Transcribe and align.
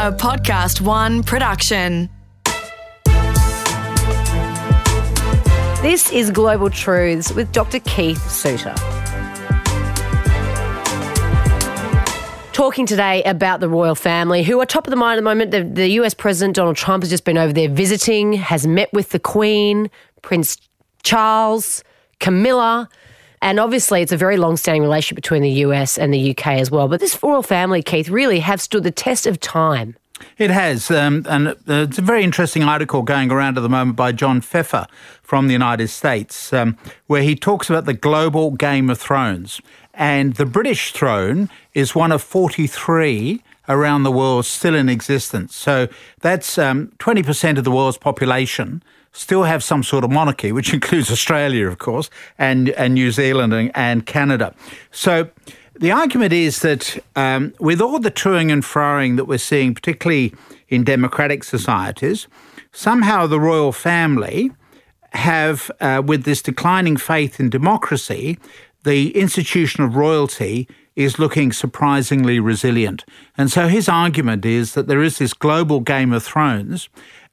a 0.00 0.10
Podcast 0.10 0.80
One 0.80 1.22
production. 1.22 2.08
This 5.82 6.10
is 6.10 6.30
Global 6.30 6.70
Truths 6.70 7.34
with 7.34 7.52
Dr. 7.52 7.80
Keith 7.80 8.30
Suter. 8.30 8.74
Talking 12.54 12.86
today 12.86 13.22
about 13.24 13.60
the 13.60 13.68
royal 13.68 13.94
family, 13.94 14.42
who 14.42 14.58
are 14.62 14.64
top 14.64 14.86
of 14.86 14.90
the 14.90 14.96
mind 14.96 15.18
at 15.18 15.20
the 15.20 15.22
moment. 15.22 15.50
The, 15.50 15.64
the 15.64 15.88
US 16.00 16.14
President 16.14 16.56
Donald 16.56 16.78
Trump 16.78 17.02
has 17.02 17.10
just 17.10 17.26
been 17.26 17.36
over 17.36 17.52
there 17.52 17.68
visiting, 17.68 18.32
has 18.32 18.66
met 18.66 18.90
with 18.94 19.10
the 19.10 19.20
Queen, 19.20 19.90
Prince 20.22 20.56
Charles, 21.02 21.84
Camilla. 22.20 22.88
And 23.42 23.58
obviously, 23.58 24.02
it's 24.02 24.12
a 24.12 24.16
very 24.16 24.36
long 24.36 24.56
standing 24.56 24.82
relationship 24.82 25.16
between 25.16 25.42
the 25.42 25.50
US 25.50 25.96
and 25.98 26.12
the 26.12 26.30
UK 26.30 26.46
as 26.48 26.70
well. 26.70 26.88
But 26.88 27.00
this 27.00 27.20
royal 27.22 27.42
family, 27.42 27.82
Keith, 27.82 28.08
really 28.08 28.40
have 28.40 28.60
stood 28.60 28.84
the 28.84 28.90
test 28.90 29.26
of 29.26 29.40
time. 29.40 29.96
It 30.36 30.50
has, 30.50 30.90
um, 30.90 31.24
and 31.28 31.48
uh, 31.48 31.54
it's 31.66 31.98
a 31.98 32.02
very 32.02 32.22
interesting 32.22 32.62
article 32.62 33.02
going 33.02 33.30
around 33.30 33.56
at 33.56 33.62
the 33.62 33.68
moment 33.68 33.96
by 33.96 34.12
John 34.12 34.42
Pfeffer 34.42 34.86
from 35.22 35.46
the 35.46 35.52
United 35.52 35.88
States, 35.88 36.52
um, 36.52 36.76
where 37.06 37.22
he 37.22 37.34
talks 37.34 37.70
about 37.70 37.86
the 37.86 37.94
global 37.94 38.50
Game 38.50 38.90
of 38.90 38.98
Thrones. 38.98 39.62
And 39.94 40.34
the 40.34 40.46
British 40.46 40.92
throne 40.92 41.48
is 41.74 41.94
one 41.94 42.12
of 42.12 42.22
43 42.22 43.42
around 43.68 44.02
the 44.02 44.10
world 44.10 44.46
still 44.46 44.74
in 44.74 44.88
existence. 44.88 45.54
So 45.54 45.88
that's 46.20 46.58
um, 46.58 46.92
20% 46.98 47.58
of 47.58 47.64
the 47.64 47.70
world's 47.70 47.98
population 47.98 48.82
still 49.12 49.44
have 49.44 49.62
some 49.62 49.82
sort 49.82 50.04
of 50.04 50.10
monarchy, 50.10 50.52
which 50.58 50.72
includes 50.72 51.10
Australia, 51.10 51.68
of 51.68 51.78
course, 51.78 52.10
and, 52.38 52.70
and 52.70 52.94
New 52.94 53.10
Zealand 53.10 53.52
and, 53.52 53.70
and 53.74 54.06
Canada. 54.06 54.54
So 54.90 55.30
the 55.74 55.90
argument 55.90 56.32
is 56.32 56.60
that 56.60 56.98
um, 57.16 57.54
with 57.58 57.80
all 57.80 57.98
the 57.98 58.10
toing 58.10 58.52
and 58.52 58.62
froing 58.62 59.16
that 59.16 59.24
we're 59.24 59.38
seeing, 59.38 59.74
particularly 59.74 60.34
in 60.68 60.84
democratic 60.84 61.42
societies, 61.44 62.28
somehow 62.72 63.26
the 63.26 63.40
royal 63.40 63.72
family 63.72 64.52
have, 65.12 65.70
uh, 65.80 66.02
with 66.04 66.24
this 66.24 66.42
declining 66.42 66.96
faith 66.96 67.40
in 67.40 67.50
democracy, 67.50 68.38
the 68.84 69.16
institution 69.16 69.82
of 69.82 69.96
royalty 69.96 70.68
is 70.96 71.18
looking 71.18 71.52
surprisingly 71.52 72.40
resilient. 72.40 73.04
And 73.38 73.50
so 73.50 73.68
his 73.68 73.88
argument 73.88 74.44
is 74.44 74.74
that 74.74 74.86
there 74.86 75.02
is 75.02 75.18
this 75.18 75.32
global 75.32 75.80
Game 75.80 76.12
of 76.12 76.22
Thrones 76.22 76.88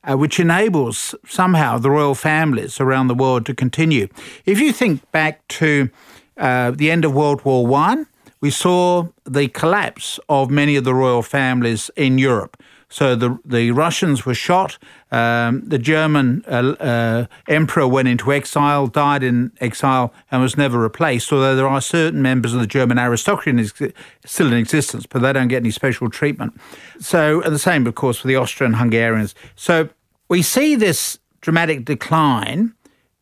uh, 0.08 0.16
which 0.16 0.39
enables 0.39 1.13
somehow 1.27 1.77
the 1.77 1.89
royal 1.89 2.16
families 2.16 2.80
around 2.80 3.08
the 3.08 3.16
world 3.16 3.45
to 3.45 3.53
continue. 3.53 4.08
If 4.45 4.59
you 4.59 4.72
think 4.72 5.09
back 5.11 5.47
to 5.59 5.89
uh, 6.38 6.72
the 6.72 6.89
end 6.91 7.05
of 7.05 7.14
World 7.14 7.44
War 7.45 7.66
One, 7.67 8.08
we 8.39 8.52
saw 8.52 9.08
the 9.25 9.47
collapse 9.47 10.19
of 10.30 10.49
many 10.49 10.75
of 10.75 10.83
the 10.83 10.94
royal 10.94 11.23
families 11.23 11.89
in 11.95 12.17
Europe. 12.17 12.61
So 12.89 13.16
the 13.16 13.38
the 13.44 13.72
Russians 13.72 14.25
were 14.25 14.36
shot. 14.36 14.77
Um, 15.11 15.61
the 15.67 15.77
German 15.77 16.44
uh, 16.47 16.75
uh, 16.80 17.25
emperor 17.47 17.88
went 17.88 18.08
into 18.08 18.31
exile, 18.31 18.88
died 18.88 19.23
in 19.23 19.52
exile, 19.59 20.14
and 20.31 20.42
was 20.42 20.55
never 20.55 20.80
replaced. 20.80 21.33
Although 21.33 21.55
there 21.55 21.67
are 21.67 21.81
certain 21.81 22.21
members 22.21 22.53
of 22.53 22.61
the 22.61 22.67
German 22.67 22.97
aristocracy 22.97 23.94
still 24.25 24.47
in 24.47 24.53
existence, 24.53 25.05
but 25.05 25.21
they 25.21 25.33
don't 25.33 25.49
get 25.49 25.58
any 25.58 25.71
special 25.71 26.09
treatment. 26.09 26.53
So 26.99 27.42
the 27.42 27.59
same, 27.59 27.88
of 27.88 27.95
course, 27.95 28.19
for 28.19 28.27
the 28.27 28.38
Austrian 28.38 28.73
Hungarians. 28.73 29.36
So 29.55 29.89
we 30.28 30.42
see 30.42 30.75
this 30.75 31.20
dramatic 31.42 31.86
decline 31.86 32.73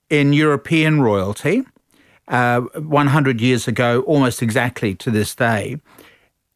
in 0.09 0.33
European 0.33 1.01
royalty. 1.01 1.63
Uh, 2.27 2.61
100 2.61 3.39
years 3.39 3.67
ago, 3.67 4.01
almost 4.07 4.41
exactly 4.41 4.95
to 4.95 5.11
this 5.11 5.35
day. 5.35 5.79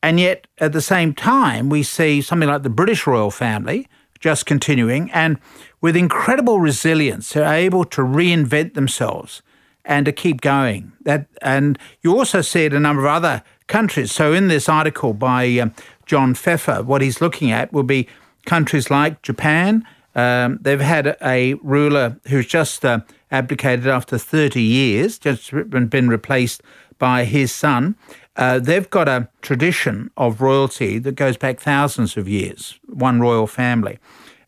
And 0.01 0.19
yet, 0.19 0.47
at 0.57 0.73
the 0.73 0.81
same 0.81 1.13
time, 1.13 1.69
we 1.69 1.83
see 1.83 2.23
something 2.23 2.49
like 2.49 2.63
the 2.63 2.71
British 2.71 3.05
royal 3.05 3.29
family 3.29 3.87
just 4.19 4.47
continuing 4.47 5.11
and 5.11 5.37
with 5.81 5.95
incredible 5.95 6.59
resilience, 6.59 7.31
they're 7.33 7.53
able 7.53 7.85
to 7.85 8.01
reinvent 8.01 8.73
themselves 8.73 9.41
and 9.85 10.05
to 10.05 10.11
keep 10.11 10.41
going. 10.41 10.91
That, 11.01 11.27
and 11.41 11.79
you 12.01 12.17
also 12.17 12.41
see 12.41 12.65
it 12.65 12.73
in 12.73 12.77
a 12.77 12.79
number 12.81 13.05
of 13.05 13.13
other 13.13 13.43
countries. 13.67 14.11
So, 14.11 14.33
in 14.33 14.49
this 14.49 14.67
article 14.67 15.13
by 15.13 15.47
um, 15.59 15.73
John 16.05 16.33
Pfeffer, 16.33 16.83
what 16.83 17.01
he's 17.01 17.21
looking 17.21 17.51
at 17.51 17.71
will 17.71 17.83
be 17.83 18.07
countries 18.45 18.89
like 18.89 19.21
Japan. 19.21 19.85
Um, 20.19 20.59
they've 20.61 20.81
had 20.81 21.15
a 21.21 21.53
ruler 21.55 22.19
who's 22.27 22.45
just 22.45 22.83
uh, 22.83 22.99
abdicated 23.31 23.87
after 23.87 24.17
30 24.17 24.61
years, 24.61 25.17
just 25.17 25.51
been 25.69 26.09
replaced 26.09 26.61
by 26.97 27.23
his 27.23 27.53
son. 27.53 27.95
Uh, 28.35 28.59
they've 28.59 28.89
got 28.89 29.07
a 29.07 29.29
tradition 29.41 30.11
of 30.17 30.41
royalty 30.41 30.99
that 30.99 31.13
goes 31.13 31.37
back 31.37 31.59
thousands 31.59 32.17
of 32.17 32.27
years, 32.27 32.79
one 32.87 33.21
royal 33.21 33.47
family. 33.47 33.97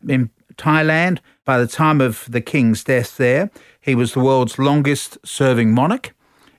In 0.06 0.30
Thailand, 0.56 1.18
by 1.44 1.58
the 1.58 1.66
time 1.66 2.00
of 2.00 2.26
the 2.28 2.40
king's 2.40 2.84
death 2.84 3.16
there, 3.16 3.50
he 3.80 3.94
was 3.94 4.12
the 4.12 4.20
world's 4.20 4.58
longest 4.58 5.18
serving 5.24 5.74
monarch. 5.74 6.14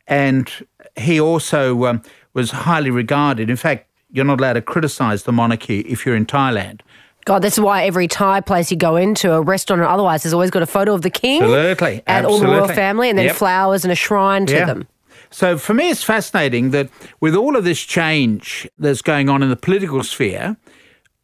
And 0.07 0.51
he 0.95 1.19
also 1.19 1.85
um, 1.85 2.01
was 2.33 2.51
highly 2.51 2.89
regarded. 2.89 3.49
In 3.49 3.57
fact, 3.57 3.87
you're 4.11 4.25
not 4.25 4.39
allowed 4.39 4.53
to 4.53 4.61
criticize 4.61 5.23
the 5.23 5.31
monarchy 5.31 5.81
if 5.81 6.05
you're 6.05 6.15
in 6.15 6.25
Thailand. 6.25 6.81
God, 7.25 7.41
that's 7.41 7.57
why 7.59 7.85
every 7.85 8.07
Thai 8.07 8.41
place 8.41 8.69
you 8.71 8.77
go 8.77 8.95
into, 8.95 9.31
a 9.31 9.41
restaurant 9.41 9.81
or 9.81 9.85
otherwise, 9.85 10.23
there's 10.23 10.33
always 10.33 10.51
got 10.51 10.61
a 10.63 10.67
photo 10.67 10.93
of 10.93 11.01
the 11.03 11.09
king. 11.09 11.41
Absolutely. 11.41 12.03
And 12.07 12.25
Absolutely. 12.25 12.33
all 12.33 12.39
the 12.53 12.57
royal 12.59 12.67
family, 12.75 13.09
and 13.09 13.17
then 13.17 13.25
Yep. 13.27 13.35
flowers 13.35 13.83
and 13.85 13.91
a 13.91 13.95
shrine 13.95 14.45
to 14.47 14.53
Yeah. 14.53 14.65
them. 14.65 14.87
So 15.29 15.57
for 15.57 15.73
me, 15.73 15.89
it's 15.89 16.03
fascinating 16.03 16.71
that 16.71 16.89
with 17.19 17.33
all 17.35 17.55
of 17.55 17.63
this 17.63 17.79
change 17.81 18.67
that's 18.77 19.01
going 19.01 19.29
on 19.29 19.41
in 19.41 19.49
the 19.49 19.55
political 19.55 20.03
sphere, 20.03 20.57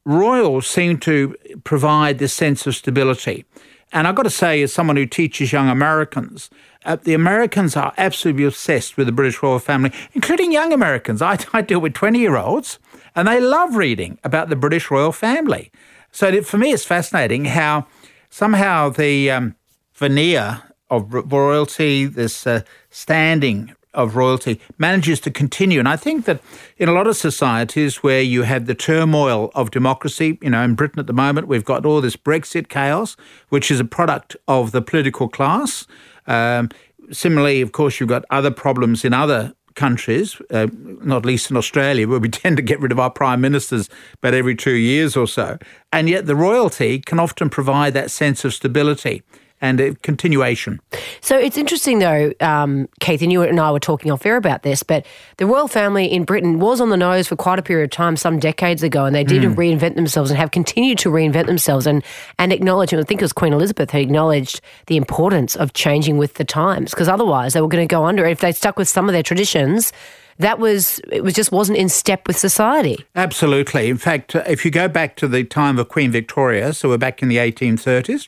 royals 0.06 0.66
seem 0.68 0.98
to 1.00 1.36
provide 1.64 2.18
this 2.18 2.34
sense 2.34 2.66
of 2.66 2.76
stability. 2.76 3.46
And 3.92 4.08
I've 4.08 4.16
got 4.16 4.24
to 4.24 4.30
say, 4.30 4.62
as 4.62 4.72
someone 4.74 4.96
who 4.98 5.06
teaches 5.06 5.52
young 5.52 5.68
Americans, 5.68 6.50
uh, 6.86 6.96
the 7.04 7.14
Americans 7.14 7.76
are 7.76 7.94
absolutely 7.98 8.46
obsessed 8.46 8.98
with 8.98 9.08
the 9.08 9.12
British 9.12 9.42
royal 9.44 9.60
family, 9.60 9.92
including 10.14 10.52
young 10.52 10.72
Americans. 10.74 11.22
I, 11.22 11.38
I 11.54 11.62
deal 11.62 11.80
with 11.80 11.94
20 11.94 12.20
year 12.20 12.38
olds, 12.38 12.80
and 13.16 13.28
they 13.28 13.40
love 13.40 13.76
reading 13.76 14.18
about 14.24 14.50
the 14.50 14.56
British 14.56 14.90
royal 14.90 15.12
family. 15.12 15.72
So 16.12 16.42
for 16.42 16.58
me, 16.58 16.72
it's 16.72 16.86
fascinating 16.86 17.46
how 17.46 17.88
somehow 18.30 18.90
the 18.90 19.32
um, 19.32 19.56
veneer 19.94 20.62
of 20.90 21.14
royalty, 21.32 22.06
this 22.06 22.48
uh, 22.48 22.62
standing 22.90 23.76
of 23.94 24.16
royalty, 24.16 24.60
manages 24.78 25.20
to 25.20 25.32
continue. 25.32 25.80
And 25.80 25.88
I 25.88 25.96
think 25.96 26.26
that 26.26 26.42
in 26.78 26.90
a 26.90 26.92
lot 26.92 27.08
of 27.08 27.16
societies 27.16 27.98
where 27.98 28.22
you 28.22 28.44
have 28.44 28.66
the 28.66 28.76
turmoil 28.76 29.52
of 29.56 29.72
democracy, 29.72 30.38
you 30.42 30.50
know, 30.50 30.64
in 30.64 30.76
Britain 30.76 31.00
at 31.00 31.08
the 31.08 31.14
moment, 31.14 31.48
we've 31.48 31.66
got 31.66 31.86
all 31.86 32.02
this 32.02 32.16
Brexit 32.16 32.70
chaos, 32.70 33.16
which 33.50 33.72
is 33.72 33.80
a 33.80 33.86
product 33.86 34.36
of 34.48 34.72
the 34.72 34.82
political 34.82 35.28
class. 35.28 35.88
Um, 36.28 36.70
similarly, 37.12 37.62
of 37.62 37.72
course, 37.72 38.00
you've 38.00 38.10
got 38.10 38.26
other 38.30 38.52
problems 38.52 39.04
in 39.04 39.14
other 39.14 39.54
countries, 39.80 40.42
uh, 40.52 40.68
not 41.02 41.26
least 41.26 41.50
in 41.50 41.58
Australia, 41.58 42.08
where 42.08 42.20
we 42.20 42.30
tend 42.44 42.58
to 42.58 42.64
get 42.64 42.80
rid 42.80 42.92
of 42.92 43.00
our 43.00 43.10
prime 43.10 43.42
ministers 43.42 43.90
about 44.16 44.34
every 44.34 44.56
two 44.56 44.76
years 44.76 45.16
or 45.16 45.28
so. 45.28 45.58
And 45.92 46.10
yet 46.10 46.26
the 46.26 46.36
royalty 46.36 47.00
can 47.00 47.20
often 47.20 47.50
provide 47.50 47.94
that 47.94 48.12
sense 48.12 48.46
of 48.46 48.54
stability 48.54 49.24
and 49.62 49.80
a 49.80 49.96
continuation. 49.96 50.80
So 51.22 51.38
it's 51.38 51.58
interesting, 51.58 52.00
though, 52.00 52.34
um, 52.40 52.88
Keith, 53.00 53.22
and 53.22 53.32
you 53.32 53.42
and 53.42 53.60
I 53.60 53.72
were 53.72 53.80
talking 53.80 54.12
off 54.12 54.26
air 54.26 54.38
about 54.38 54.64
this, 54.64 54.84
but 54.84 55.06
the 55.38 55.46
royal 55.46 55.68
family 55.68 56.06
in 56.06 56.24
Britain 56.24 56.60
was 56.60 56.80
on 56.80 56.90
the 56.90 56.98
nose 56.98 57.28
for 57.28 57.36
quite 57.36 57.60
a 57.60 57.62
period 57.62 57.86
of 57.86 57.92
time, 57.92 58.16
some 58.16 58.40
decades 58.40 58.84
ago, 58.84 59.06
and 59.06 59.16
they 59.16 59.24
did 59.24 59.44
reinvent 59.44 59.96
themselves 59.96 60.32
and 60.32 60.40
have 60.40 60.52
continued 60.52 60.98
to 61.00 61.10
reinvent 61.10 61.48
themselves 61.48 61.86
and, 61.86 62.04
and 62.38 62.54
acknowledge, 62.54 62.94
and 62.94 63.02
I 63.02 63.06
think 63.06 63.22
it 63.22 63.24
was 63.24 63.34
Queen 63.34 63.54
Elizabeth 63.54 63.92
who 63.92 63.98
acknowledged 64.00 64.62
the 64.88 64.98
importance 64.98 65.56
of 65.56 65.74
changing 65.74 66.18
with 66.18 66.36
the 66.36 66.46
times, 66.46 66.92
because 66.92 67.10
otherwise 67.10 67.54
they 67.54 67.62
were 67.62 67.68
going 67.68 67.88
to 67.88 67.92
go 67.92 68.06
under. 68.06 68.26
If 68.26 68.40
they 68.40 68.52
stuck 68.52 68.78
with 68.78 68.88
some 68.88 69.10
of 69.10 69.14
their 69.14 69.24
traditions, 69.24 69.92
that 70.40 70.58
was, 70.58 71.00
it 71.12 71.24
was 71.24 71.34
just 71.34 71.52
wasn't 71.52 71.78
in 71.78 71.90
step 71.90 72.28
with 72.28 72.38
society. 72.38 73.06
Absolutely. 73.16 73.90
In 73.90 73.98
fact, 73.98 74.36
uh, 74.36 74.44
if 74.48 74.66
you 74.66 74.72
go 74.72 74.88
back 74.88 75.16
to 75.18 75.28
the 75.28 75.44
time 75.44 75.78
of 75.78 75.90
Queen 75.90 76.12
Victoria, 76.12 76.74
so 76.74 76.90
we're 76.90 76.98
back 76.98 77.22
in 77.22 77.28
the 77.28 77.38
1830s, 77.38 78.28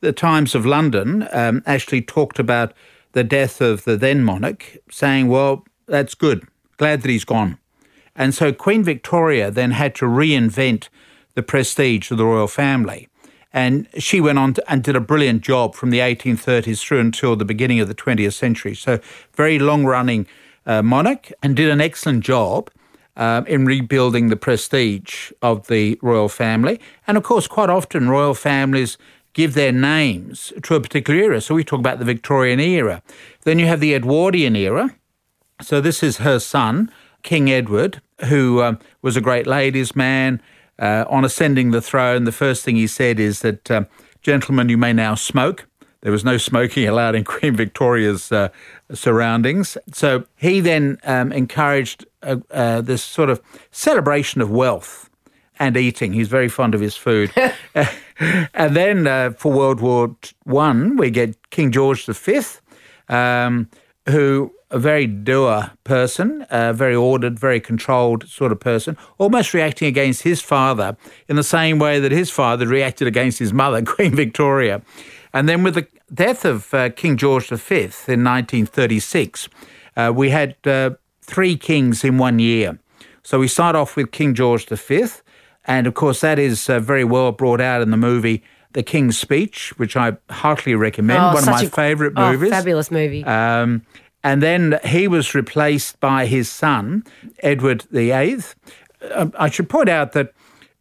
the 0.00 0.12
Times 0.12 0.54
of 0.54 0.66
London 0.66 1.26
um, 1.32 1.62
actually 1.66 2.02
talked 2.02 2.38
about 2.38 2.74
the 3.12 3.24
death 3.24 3.62
of 3.62 3.84
the 3.84 3.96
then 3.96 4.22
monarch, 4.22 4.76
saying, 4.90 5.28
well, 5.28 5.64
that's 5.86 6.14
good. 6.14 6.46
Glad 6.76 7.00
that 7.02 7.10
he's 7.10 7.24
gone. 7.24 7.58
And 8.14 8.34
so 8.34 8.52
Queen 8.52 8.84
Victoria 8.84 9.50
then 9.50 9.70
had 9.70 9.94
to 9.96 10.04
reinvent 10.04 10.88
the 11.34 11.42
prestige 11.42 12.10
of 12.10 12.18
the 12.18 12.26
royal 12.26 12.48
family. 12.48 13.08
And 13.52 13.88
she 13.96 14.20
went 14.20 14.38
on 14.38 14.52
to, 14.54 14.70
and 14.70 14.84
did 14.84 14.96
a 14.96 15.00
brilliant 15.00 15.40
job 15.40 15.74
from 15.74 15.88
the 15.88 16.00
1830s 16.00 16.80
through 16.80 17.00
until 17.00 17.36
the 17.36 17.46
beginning 17.46 17.80
of 17.80 17.88
the 17.88 17.94
20th 17.94 18.34
century. 18.34 18.74
So, 18.74 19.00
very 19.34 19.58
long 19.58 19.86
running 19.86 20.26
uh, 20.66 20.82
monarch 20.82 21.32
and 21.42 21.56
did 21.56 21.70
an 21.70 21.80
excellent 21.80 22.24
job 22.24 22.70
um, 23.16 23.46
in 23.46 23.64
rebuilding 23.64 24.28
the 24.28 24.36
prestige 24.36 25.32
of 25.42 25.68
the 25.68 25.98
royal 26.02 26.28
family. 26.28 26.80
And 27.06 27.16
of 27.16 27.22
course, 27.22 27.46
quite 27.46 27.70
often, 27.70 28.08
royal 28.08 28.34
families 28.34 28.98
give 29.32 29.54
their 29.54 29.72
names 29.72 30.52
to 30.62 30.74
a 30.74 30.80
particular 30.80 31.20
era. 31.20 31.40
So, 31.40 31.54
we 31.54 31.64
talk 31.64 31.80
about 31.80 31.98
the 31.98 32.04
Victorian 32.04 32.60
era. 32.60 33.02
Then 33.42 33.58
you 33.58 33.66
have 33.66 33.80
the 33.80 33.94
Edwardian 33.94 34.56
era. 34.56 34.94
So, 35.62 35.80
this 35.80 36.02
is 36.02 36.18
her 36.18 36.38
son, 36.38 36.90
King 37.22 37.50
Edward, 37.50 38.00
who 38.26 38.62
um, 38.62 38.78
was 39.02 39.16
a 39.16 39.20
great 39.20 39.46
ladies' 39.46 39.96
man, 39.96 40.40
uh, 40.78 41.04
on 41.08 41.24
ascending 41.24 41.70
the 41.70 41.80
throne, 41.80 42.24
the 42.24 42.32
first 42.32 42.64
thing 42.64 42.76
he 42.76 42.86
said 42.86 43.18
is 43.18 43.40
that, 43.40 43.70
uh, 43.70 43.84
gentlemen, 44.22 44.68
you 44.68 44.76
may 44.76 44.92
now 44.92 45.14
smoke. 45.14 45.66
There 46.06 46.12
was 46.12 46.24
no 46.24 46.36
smoking 46.36 46.86
allowed 46.86 47.16
in 47.16 47.24
Queen 47.24 47.56
Victoria's 47.56 48.30
uh, 48.30 48.50
surroundings. 48.94 49.76
So 49.92 50.24
he 50.36 50.60
then 50.60 50.98
um, 51.02 51.32
encouraged 51.32 52.06
uh, 52.22 52.36
uh, 52.52 52.80
this 52.80 53.02
sort 53.02 53.28
of 53.28 53.42
celebration 53.72 54.40
of 54.40 54.48
wealth 54.48 55.10
and 55.58 55.76
eating. 55.76 56.12
He's 56.12 56.28
very 56.28 56.48
fond 56.48 56.76
of 56.76 56.80
his 56.80 56.94
food. 56.94 57.32
and 58.54 58.76
then 58.76 59.08
uh, 59.08 59.30
for 59.30 59.50
World 59.50 59.80
War 59.80 60.14
One, 60.44 60.96
we 60.96 61.10
get 61.10 61.50
King 61.50 61.72
George 61.72 62.06
V, 62.06 62.40
um, 63.08 63.68
who 64.08 64.52
a 64.70 64.78
very 64.78 65.06
doer 65.06 65.72
person, 65.84 66.46
a 66.50 66.72
very 66.72 66.94
ordered, 66.94 67.38
very 67.38 67.60
controlled 67.60 68.28
sort 68.28 68.52
of 68.52 68.60
person, 68.60 68.96
almost 69.18 69.54
reacting 69.54 69.88
against 69.88 70.22
his 70.22 70.40
father 70.40 70.96
in 71.28 71.36
the 71.36 71.44
same 71.44 71.78
way 71.78 72.00
that 72.00 72.12
his 72.12 72.30
father 72.30 72.66
reacted 72.66 73.06
against 73.06 73.38
his 73.38 73.52
mother, 73.52 73.82
Queen 73.94 74.14
Victoria. 74.14 74.82
And 75.32 75.48
then 75.48 75.62
with 75.62 75.74
the 75.74 75.86
death 76.12 76.44
of 76.44 76.72
uh, 76.72 76.90
King 76.90 77.16
George 77.16 77.48
V 77.48 77.74
in 78.08 78.24
1936, 78.24 79.48
uh, 79.96 80.12
we 80.14 80.30
had 80.30 80.56
uh, 80.66 80.90
three 81.22 81.56
kings 81.56 82.04
in 82.04 82.18
one 82.18 82.38
year. 82.38 82.78
So 83.22 83.38
we 83.40 83.48
start 83.48 83.74
off 83.76 83.96
with 83.96 84.12
King 84.12 84.34
George 84.34 84.66
V, 84.66 85.04
and 85.64 85.86
of 85.86 85.94
course, 85.94 86.20
that 86.20 86.38
is 86.38 86.70
uh, 86.70 86.78
very 86.78 87.02
well 87.04 87.32
brought 87.32 87.60
out 87.60 87.82
in 87.82 87.90
the 87.90 87.96
movie 87.96 88.42
The 88.72 88.82
King's 88.84 89.18
Speech, 89.18 89.76
which 89.78 89.96
I 89.96 90.16
heartily 90.30 90.76
recommend. 90.76 91.20
Oh, 91.20 91.34
one 91.34 91.42
of 91.42 91.48
my 91.48 91.62
a- 91.62 91.68
favourite 91.68 92.12
Oh, 92.16 92.30
movies. 92.32 92.50
fabulous 92.50 92.90
movie. 92.90 93.24
Um, 93.24 93.82
and 94.22 94.42
then 94.42 94.78
he 94.84 95.08
was 95.08 95.34
replaced 95.34 95.98
by 96.00 96.26
his 96.26 96.48
son, 96.50 97.02
Edward 97.42 97.82
VIII. 97.90 98.38
Um, 99.12 99.32
I 99.38 99.50
should 99.50 99.68
point 99.68 99.88
out 99.88 100.12
that 100.12 100.32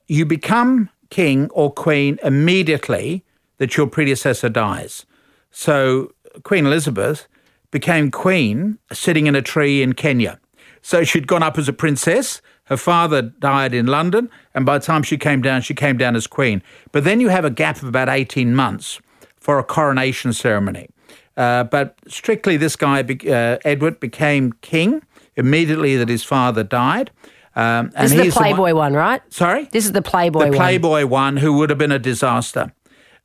you 0.07 0.25
become 0.25 0.89
king 1.09 1.50
or 1.51 1.71
queen 1.71 2.19
immediately 2.24 3.24
that 3.57 3.78
your 3.78 3.88
predecessor 3.88 4.50
dies. 4.50 5.06
So 5.52 6.12
Queen 6.44 6.66
Elizabeth 6.66 7.28
became 7.72 8.12
queen 8.12 8.78
sitting 8.92 9.28
in 9.28 9.36
a 9.36 9.42
tree 9.42 9.81
in 9.81 9.94
Kenya. 9.94 10.40
So 10.81 11.04
she'd 11.04 11.28
gone 11.28 11.44
up 11.44 11.57
as 11.57 11.68
a 11.68 11.74
princess. 11.74 12.42
Her 12.66 12.78
father 12.78 13.22
died 13.22 13.74
in 13.74 13.86
London, 13.88 14.30
and 14.54 14.66
by 14.66 14.78
the 14.78 14.86
time 14.86 15.04
she 15.04 15.18
came 15.18 15.42
down, 15.42 15.62
she 15.62 15.74
came 15.74 15.98
down 15.98 16.16
as 16.16 16.25
queen. 16.28 16.63
But 16.92 17.04
then 17.04 17.19
you 17.19 17.30
have 17.30 17.46
a 17.46 17.50
gap 17.50 17.78
of 17.78 17.84
about 17.88 18.10
18 18.10 18.56
months 18.56 19.00
for 19.40 19.60
a 19.60 19.63
coronation 19.63 20.34
ceremony. 20.34 20.90
Uh, 21.38 21.66
but 21.66 21.98
strictly, 22.07 22.57
this 22.57 22.75
guy, 22.75 23.02
uh, 23.02 23.57
Edward, 23.66 24.00
became 24.00 24.54
king 24.62 25.04
immediately 25.36 25.96
that 25.98 26.10
his 26.10 26.24
father 26.24 26.63
died. 26.63 27.12
Um, 27.56 27.92
and 27.96 28.06
this 28.06 28.12
is 28.12 28.18
the 28.18 28.24
he's 28.24 28.36
one- 28.36 28.44
Playboy 28.44 28.74
one, 28.74 28.94
right? 28.94 29.22
Sorry? 29.34 29.66
This 29.66 29.86
is 29.86 29.92
the 29.92 30.02
Playboy 30.02 30.40
the 30.46 30.48
one. 30.48 30.57
Playboy 30.57 31.06
one, 31.06 31.38
who 31.38 31.54
would 31.54 31.69
have 31.69 31.80
been 31.80 31.92
a 31.92 32.00
disaster. 32.00 32.74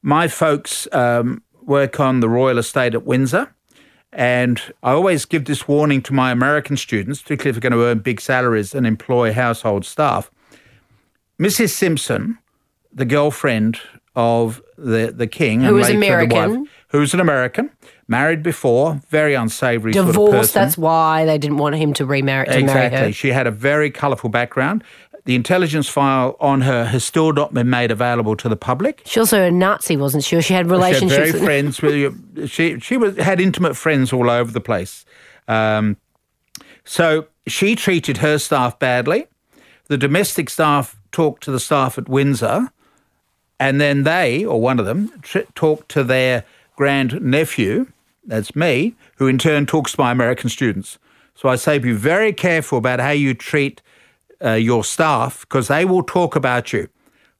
My 0.03 0.29
folks 0.29 0.89
um, 0.93 1.43
work 1.63 2.01
on 2.01 2.21
the 2.21 2.29
royal 2.29 2.59
estate 2.59 2.95
at 2.95 3.05
Windsor, 3.05 3.55
and 4.13 4.61
I 4.83 4.93
always 4.93 5.25
give 5.25 5.45
this 5.45 5.69
warning 5.69 6.03
to 6.03 6.13
my 6.15 6.31
American 6.33 6.77
students, 6.77 7.21
particularly 7.23 7.51
if 7.51 7.61
they're 7.63 7.71
going 7.71 7.79
to 7.79 7.87
earn 7.87 7.99
big 8.01 8.21
salaries 8.21 8.75
and 8.75 8.87
employ 8.87 9.33
household 9.33 9.85
staff. 9.85 10.31
Mrs. 11.41 11.71
Simpson, 11.71 12.39
the 12.93 13.05
girlfriend 13.05 13.81
of 14.17 14.61
the, 14.77 15.13
the 15.15 15.27
king, 15.27 15.61
Who 15.61 15.67
and 15.69 15.77
was 15.77 15.89
later 15.89 16.01
the 16.01 16.07
American. 16.07 16.61
wife, 16.63 16.71
who's 16.89 17.15
an 17.15 17.21
American, 17.21 17.71
married 18.09 18.43
before, 18.43 19.01
very 19.11 19.35
unsavory 19.35 19.93
sort 19.93 20.09
of. 20.09 20.53
That's 20.53 20.77
why 20.77 21.25
they 21.25 21.39
didn't 21.39 21.59
want 21.59 21.77
him 21.77 21.93
to 21.95 22.05
remarry 22.07 22.47
to 22.47 22.59
Exactly. 22.59 22.97
marry 22.97 23.07
her. 23.09 23.13
She 23.13 23.29
had 23.29 23.47
a 23.47 23.51
very 23.53 23.91
colourful 23.91 24.31
background. 24.31 24.83
The 25.27 25.35
intelligence 25.35 25.89
file 25.89 26.37
on 26.41 26.63
her 26.63 26.87
has 26.87 27.05
still 27.05 27.33
not 27.33 27.53
been 27.53 27.69
made 27.69 27.91
available 27.91 28.37
to 28.37 28.49
the 28.49 28.57
public. 28.57 29.03
She 29.05 29.21
also 29.21 29.43
a 29.43 29.51
Nazi, 29.51 29.97
wasn't 29.97 30.25
she? 30.25 30.37
Or 30.37 30.43
She 30.43 30.55
had 30.55 30.71
relationships. 30.71 31.13
She 31.13 31.19
had 31.19 31.35
relationships. 31.35 31.41
very 31.41 31.63
with- 31.63 31.77
friends 31.77 31.83
with 31.83 32.37
you. 32.39 32.47
She 32.49 32.81
she 32.81 32.97
was 32.97 33.17
had 33.17 33.41
intimate 33.41 33.77
friends 33.77 34.13
all 34.13 34.31
over 34.31 34.51
the 34.51 34.61
place. 34.63 35.05
Um, 35.47 35.97
so 36.85 37.27
she 37.47 37.77
treated 37.77 38.19
her 38.19 38.39
staff 38.39 38.79
badly. 38.79 39.27
The 39.89 39.99
domestic 39.99 40.49
staff 40.49 40.97
talked 41.13 41.43
to 41.45 41.51
the 41.51 41.61
staff 41.61 41.99
at 41.99 42.09
Windsor, 42.09 42.71
and 43.59 43.81
then 43.81 44.05
they, 44.05 44.45
or 44.45 44.61
one 44.61 44.79
of 44.79 44.87
them, 44.87 45.13
tr- 45.23 45.41
talked 45.55 45.89
to 45.91 46.05
their 46.05 46.45
grand 46.77 47.21
nephew, 47.21 47.87
that's 48.25 48.55
me, 48.57 48.95
who 49.17 49.27
in 49.27 49.37
turn 49.39 49.67
talks 49.67 49.93
to 49.93 50.01
my 50.01 50.13
American 50.13 50.49
students. 50.49 50.99
So 51.35 51.49
I 51.49 51.57
say 51.57 51.79
be 51.79 51.93
very 51.93 52.33
careful 52.33 52.79
about 52.79 53.01
how 53.01 53.11
you 53.11 53.35
treat 53.35 53.83
uh, 54.45 54.53
your 54.53 54.85
staff 54.85 55.41
because 55.43 55.69
they 55.69 55.85
will 55.85 56.03
talk 56.03 56.37
about 56.37 56.73
you. 56.73 56.89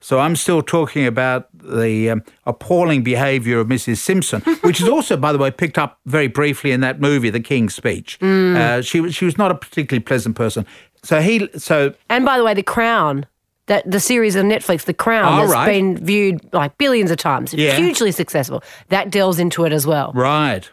So 0.03 0.19
I'm 0.19 0.35
still 0.35 0.63
talking 0.63 1.05
about 1.07 1.49
the 1.53 2.09
um, 2.09 2.23
appalling 2.47 3.03
behaviour 3.03 3.61
of 3.61 3.67
Mrs. 3.69 3.99
Simpson, 3.99 4.41
which 4.63 4.81
is 4.81 4.89
also, 4.89 5.15
by 5.19 5.31
the 5.31 5.37
way, 5.39 5.51
picked 5.51 5.77
up 5.77 5.99
very 6.07 6.27
briefly 6.27 6.71
in 6.73 6.81
that 6.81 7.01
movie, 7.03 7.29
The 7.29 7.41
King's 7.41 7.75
Speech. 7.75 8.19
Uh, 8.23 8.81
she 8.81 9.01
was 9.01 9.15
she 9.15 9.27
was 9.27 9.37
not 9.37 9.51
a 9.51 9.55
particularly 9.55 10.03
pleasant 10.03 10.37
person. 10.37 10.65
So 11.03 11.21
he 11.21 11.49
so 11.57 11.93
And 12.09 12.25
by 12.25 12.39
the 12.39 12.45
way, 12.45 12.55
The 12.55 12.63
Crown, 12.63 13.27
that 13.67 13.91
the 13.91 14.01
series 14.01 14.37
on 14.37 14.47
Netflix, 14.47 14.85
The 14.85 14.95
Crown, 14.95 15.35
Oh, 15.39 15.43
that's 15.43 15.53
right. 15.53 15.67
been 15.67 15.99
viewed 15.99 16.41
like 16.55 16.79
billions 16.79 17.11
of 17.11 17.19
times, 17.19 17.53
Yeah. 17.53 17.77
hugely 17.77 18.11
successful. 18.13 18.63
That 18.89 19.11
delves 19.11 19.39
into 19.39 19.65
it 19.67 19.73
as 19.73 19.87
well. 19.87 20.13
Right. 20.15 20.69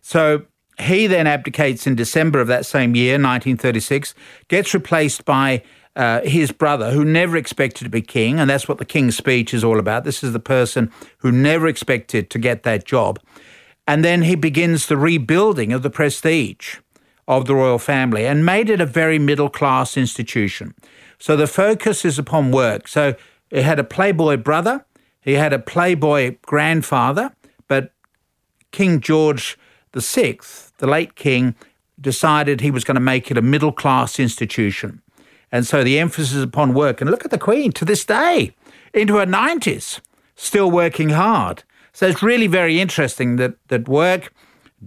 So 0.00 0.42
he 0.82 1.06
then 1.06 1.26
abdicates 1.26 1.86
in 1.86 1.94
December 1.94 2.40
of 2.40 2.48
that 2.48 2.66
same 2.66 2.94
year, 2.94 3.14
1936, 3.14 4.14
gets 4.48 4.74
replaced 4.74 5.24
by 5.24 5.62
uh, 5.94 6.20
his 6.22 6.52
brother, 6.52 6.90
who 6.90 7.04
never 7.04 7.36
expected 7.36 7.84
to 7.84 7.90
be 7.90 8.00
king, 8.00 8.40
and 8.40 8.48
that's 8.48 8.66
what 8.66 8.78
the 8.78 8.84
King's 8.84 9.16
Speech 9.16 9.52
is 9.52 9.62
all 9.62 9.78
about. 9.78 10.04
This 10.04 10.22
is 10.22 10.32
the 10.32 10.40
person 10.40 10.90
who 11.18 11.30
never 11.30 11.68
expected 11.68 12.30
to 12.30 12.38
get 12.38 12.62
that 12.62 12.84
job. 12.84 13.20
And 13.86 14.04
then 14.04 14.22
he 14.22 14.34
begins 14.34 14.86
the 14.86 14.96
rebuilding 14.96 15.72
of 15.72 15.82
the 15.82 15.90
prestige 15.90 16.76
of 17.28 17.46
the 17.46 17.54
royal 17.54 17.78
family 17.78 18.26
and 18.26 18.44
made 18.44 18.70
it 18.70 18.80
a 18.80 18.86
very 18.86 19.18
middle 19.18 19.48
class 19.48 19.96
institution. 19.96 20.74
So 21.18 21.36
the 21.36 21.46
focus 21.46 22.04
is 22.04 22.18
upon 22.18 22.50
work. 22.50 22.88
So 22.88 23.14
he 23.50 23.62
had 23.62 23.78
a 23.78 23.84
playboy 23.84 24.38
brother, 24.38 24.84
he 25.20 25.34
had 25.34 25.52
a 25.52 25.58
playboy 25.58 26.36
grandfather, 26.42 27.34
but 27.68 27.92
King 28.72 29.00
George 29.00 29.58
VI, 30.00 30.38
the 30.78 30.86
late 30.86 31.14
king, 31.14 31.54
decided 32.00 32.60
he 32.60 32.70
was 32.70 32.84
going 32.84 32.96
to 32.96 33.00
make 33.00 33.30
it 33.30 33.38
a 33.38 33.42
middle 33.42 33.72
class 33.72 34.18
institution. 34.18 35.02
And 35.50 35.66
so 35.66 35.84
the 35.84 35.98
emphasis 35.98 36.34
is 36.34 36.42
upon 36.42 36.74
work. 36.74 37.00
And 37.00 37.10
look 37.10 37.24
at 37.24 37.30
the 37.30 37.38
Queen 37.38 37.72
to 37.72 37.84
this 37.84 38.04
day, 38.04 38.54
into 38.94 39.16
her 39.16 39.26
90s, 39.26 40.00
still 40.34 40.70
working 40.70 41.10
hard. 41.10 41.62
So 41.92 42.06
it's 42.06 42.22
really 42.22 42.46
very 42.46 42.80
interesting 42.80 43.36
that, 43.36 43.54
that 43.68 43.86
work, 43.86 44.32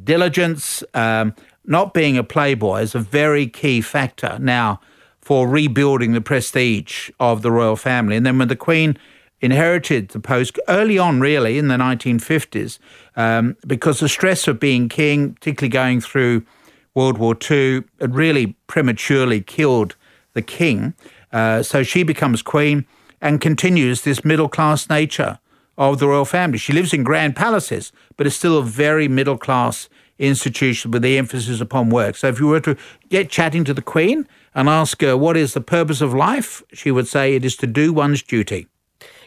diligence, 0.03 0.83
um, 0.93 1.35
not 1.65 1.93
being 1.93 2.17
a 2.17 2.23
playboy 2.23 2.81
is 2.81 2.95
a 2.95 2.99
very 2.99 3.47
key 3.47 3.81
factor 3.81 4.37
now 4.39 4.79
for 5.21 5.47
rebuilding 5.47 6.13
the 6.13 6.21
prestige 6.21 7.09
of 7.19 7.41
the 7.41 7.51
royal 7.51 7.75
family. 7.75 8.15
And 8.15 8.25
then 8.25 8.37
when 8.37 8.47
the 8.47 8.55
Queen 8.55 8.97
inherited 9.41 10.09
the 10.09 10.19
post 10.19 10.59
early 10.67 10.97
on, 10.97 11.19
really, 11.19 11.57
in 11.57 11.67
the 11.67 11.75
1950s, 11.75 12.79
um, 13.15 13.55
because 13.67 13.99
the 13.99 14.09
stress 14.09 14.47
of 14.47 14.59
being 14.59 14.89
king, 14.89 15.33
particularly 15.33 15.69
going 15.69 16.01
through 16.01 16.45
World 16.93 17.17
War 17.17 17.35
II, 17.35 17.83
it 17.99 18.09
really 18.11 18.55
prematurely 18.67 19.41
killed 19.41 19.95
the 20.33 20.41
king. 20.41 20.93
Uh, 21.31 21.61
so 21.61 21.83
she 21.83 22.03
becomes 22.03 22.41
queen 22.41 22.85
and 23.21 23.41
continues 23.41 24.03
this 24.03 24.23
middle 24.23 24.49
class 24.49 24.89
nature 24.89 25.39
of 25.77 25.99
the 25.99 26.07
royal 26.07 26.25
family. 26.25 26.57
She 26.57 26.73
lives 26.73 26.93
in 26.93 27.03
grand 27.03 27.35
palaces, 27.35 27.91
but 28.15 28.25
it's 28.25 28.35
still 28.35 28.57
a 28.57 28.63
very 28.63 29.07
middle 29.07 29.37
class 29.37 29.89
institution 30.17 30.91
with 30.91 31.01
the 31.01 31.17
emphasis 31.17 31.59
upon 31.59 31.89
work. 31.89 32.15
So 32.15 32.27
if 32.27 32.39
you 32.39 32.47
were 32.47 32.61
to 32.61 32.77
get 33.09 33.29
chatting 33.29 33.65
to 33.65 33.73
the 33.73 33.81
queen 33.81 34.27
and 34.53 34.69
ask 34.69 35.01
her 35.01 35.17
what 35.17 35.35
is 35.35 35.53
the 35.53 35.61
purpose 35.61 35.99
of 35.99 36.13
life, 36.13 36.63
she 36.71 36.91
would 36.91 37.07
say 37.07 37.35
it 37.35 37.43
is 37.43 37.57
to 37.57 37.67
do 37.67 37.91
one's 37.91 38.23
duty. 38.23 38.67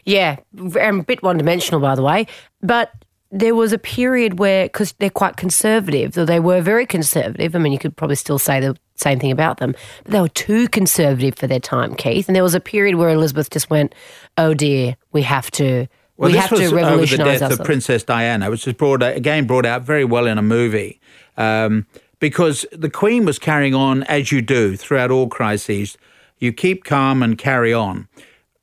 Yeah, 0.09 0.37
and 0.57 1.01
a 1.01 1.03
bit 1.03 1.21
one 1.21 1.37
dimensional, 1.37 1.79
by 1.79 1.95
the 1.95 2.03
way. 2.03 2.27
But 2.61 2.91
there 3.31 3.53
was 3.53 3.73
a 3.73 3.77
period 3.77 4.39
where, 4.39 4.65
because 4.65 4.93
they're 4.93 5.09
quite 5.09 5.37
conservative, 5.37 6.17
or 6.17 6.25
they 6.25 6.39
were 6.39 6.61
very 6.61 6.85
conservative. 6.85 7.55
I 7.55 7.59
mean, 7.59 7.71
you 7.71 7.79
could 7.79 7.95
probably 7.95 8.15
still 8.15 8.39
say 8.39 8.59
the 8.59 8.75
same 8.95 9.19
thing 9.19 9.31
about 9.31 9.59
them, 9.59 9.75
but 10.03 10.11
they 10.11 10.21
were 10.21 10.27
too 10.27 10.67
conservative 10.69 11.35
for 11.35 11.47
their 11.47 11.59
time, 11.59 11.95
Keith. 11.95 12.27
And 12.27 12.35
there 12.35 12.43
was 12.43 12.55
a 12.55 12.59
period 12.59 12.95
where 12.95 13.09
Elizabeth 13.09 13.49
just 13.49 13.69
went, 13.69 13.93
"Oh 14.37 14.53
dear, 14.53 14.95
we 15.11 15.21
have 15.21 15.51
to, 15.51 15.87
Well, 16.17 16.29
we 16.29 16.33
this 16.33 16.41
have 16.41 16.51
was 16.51 16.59
to 16.61 16.65
over 16.65 17.05
the 17.05 17.17
death 17.17 17.27
ourselves." 17.27 17.59
of 17.59 17.65
Princess 17.65 18.03
Diana, 18.03 18.49
which 18.49 18.65
was 18.65 18.75
brought 18.75 19.03
out, 19.03 19.15
again 19.15 19.45
brought 19.45 19.65
out 19.65 19.83
very 19.83 20.05
well 20.05 20.25
in 20.25 20.37
a 20.37 20.41
movie, 20.41 20.99
um, 21.37 21.85
because 22.19 22.65
the 22.71 22.89
Queen 22.89 23.25
was 23.25 23.37
carrying 23.37 23.75
on 23.75 24.03
as 24.03 24.31
you 24.31 24.41
do 24.41 24.75
throughout 24.75 25.11
all 25.11 25.27
crises. 25.27 25.97
You 26.39 26.51
keep 26.51 26.83
calm 26.83 27.21
and 27.21 27.37
carry 27.37 27.73
on. 27.73 28.07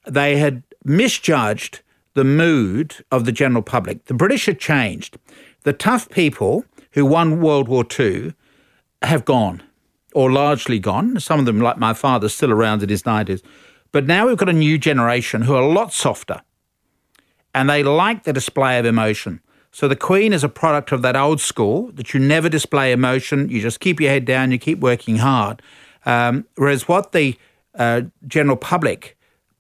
They 0.07 0.38
had 0.38 0.62
misjudged 0.87 1.81
the 2.14 2.25
mood 2.25 3.05
of 3.11 3.25
the 3.25 3.33
general 3.33 3.62
public. 3.62 4.05
The 4.07 4.14
British 4.14 4.47
had 4.47 4.59
changed. 4.59 5.19
The 5.64 5.73
tough 5.73 6.09
people 6.09 6.64
who 6.93 7.05
won 7.05 7.40
World 7.40 7.69
War 7.69 7.85
II 7.99 8.35
have 9.02 9.25
gone, 9.25 9.62
or 10.14 10.31
largely 10.31 10.78
gone. 10.78 11.21
Some 11.21 11.38
of 11.40 11.47
them, 11.47 11.61
like 11.61 11.76
my 11.76 11.93
father, 11.93 12.28
still 12.28 12.52
around 12.52 12.83
in 12.83 12.88
his 12.88 13.02
90s. 13.02 13.43
But 13.93 14.07
now 14.07 14.26
we've 14.26 14.37
got 14.37 14.49
a 14.49 14.55
new 14.55 14.78
generation 14.78 15.43
who 15.43 15.55
are 15.55 15.62
a 15.62 15.69
lot 15.69 15.93
softer 15.93 16.40
and 17.57 17.71
they 17.71 17.83
like 17.83 18.25
the 18.25 18.35
display 18.35 18.78
of 18.78 18.85
emotion. 18.85 19.40
So 19.73 19.88
the 19.88 19.97
Queen 19.97 20.35
is 20.35 20.45
a 20.45 20.49
product 20.49 20.93
of 20.93 21.00
that 21.02 21.16
old 21.16 21.40
school 21.40 21.90
that 21.93 22.12
you 22.12 22.21
never 22.21 22.50
display 22.50 22.93
emotion, 22.93 23.49
you 23.49 23.62
just 23.62 23.81
keep 23.81 23.99
your 23.99 24.11
head 24.11 24.26
down, 24.26 24.52
you 24.52 24.59
keep 24.59 24.78
working 24.81 25.16
hard. 25.16 25.62
Um, 26.05 26.45
whereas 26.57 26.87
what 26.87 27.12
the 27.12 27.37
uh, 27.75 28.02
general 28.26 28.59
public 28.59 29.16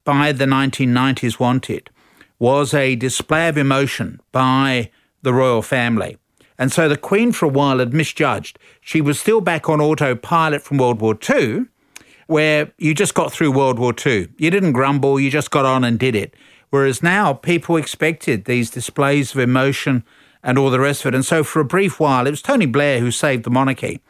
by 0.06 0.32
the 0.32 0.46
1990s 0.46 1.38
wanted 1.38 1.90
was 2.38 2.72
a 2.72 2.96
display 2.96 3.48
of 3.48 3.58
emotion 3.58 4.20
by 4.32 4.90
the 5.20 5.34
royal 5.34 5.60
family. 5.60 6.16
And 6.58 6.72
so 6.72 6.88
the 6.88 6.96
Queen, 6.96 7.32
for 7.32 7.46
a 7.46 7.50
while, 7.50 7.80
had 7.80 7.92
misjudged. 7.92 8.58
She 8.80 9.02
was 9.02 9.20
still 9.20 9.42
back 9.42 9.68
on 9.68 9.80
autopilot 9.80 10.62
from 10.62 10.78
World 10.78 11.02
War 11.02 11.18
II, 11.28 11.66
where 12.26 12.72
you 12.78 12.94
just 12.94 13.14
got 13.14 13.32
through 13.32 13.52
World 13.52 13.78
War 13.78 13.94
II. 13.94 14.28
You 14.38 14.50
didn't 14.50 14.72
grumble, 14.72 15.20
you 15.20 15.30
just 15.30 15.50
got 15.50 15.66
on 15.66 15.84
and 15.84 15.98
did 15.98 16.14
it. 16.14 16.34
Whereas 16.70 17.02
now 17.02 17.34
people 17.34 17.76
expected 17.76 18.44
these 18.44 18.70
displays 18.70 19.32
of 19.32 19.40
emotion 19.40 20.04
and 20.42 20.58
all 20.58 20.70
the 20.70 20.80
rest 20.80 21.04
of 21.04 21.08
it. 21.08 21.14
And 21.14 21.24
so 21.24 21.44
for 21.44 21.60
a 21.60 21.64
brief 21.64 22.00
while, 22.00 22.26
it 22.26 22.30
was 22.30 22.42
Tony 22.42 22.66
Blair 22.66 23.00
who 23.00 23.10
saved 23.10 23.44
the 23.44 23.50
monarchy 23.50 24.00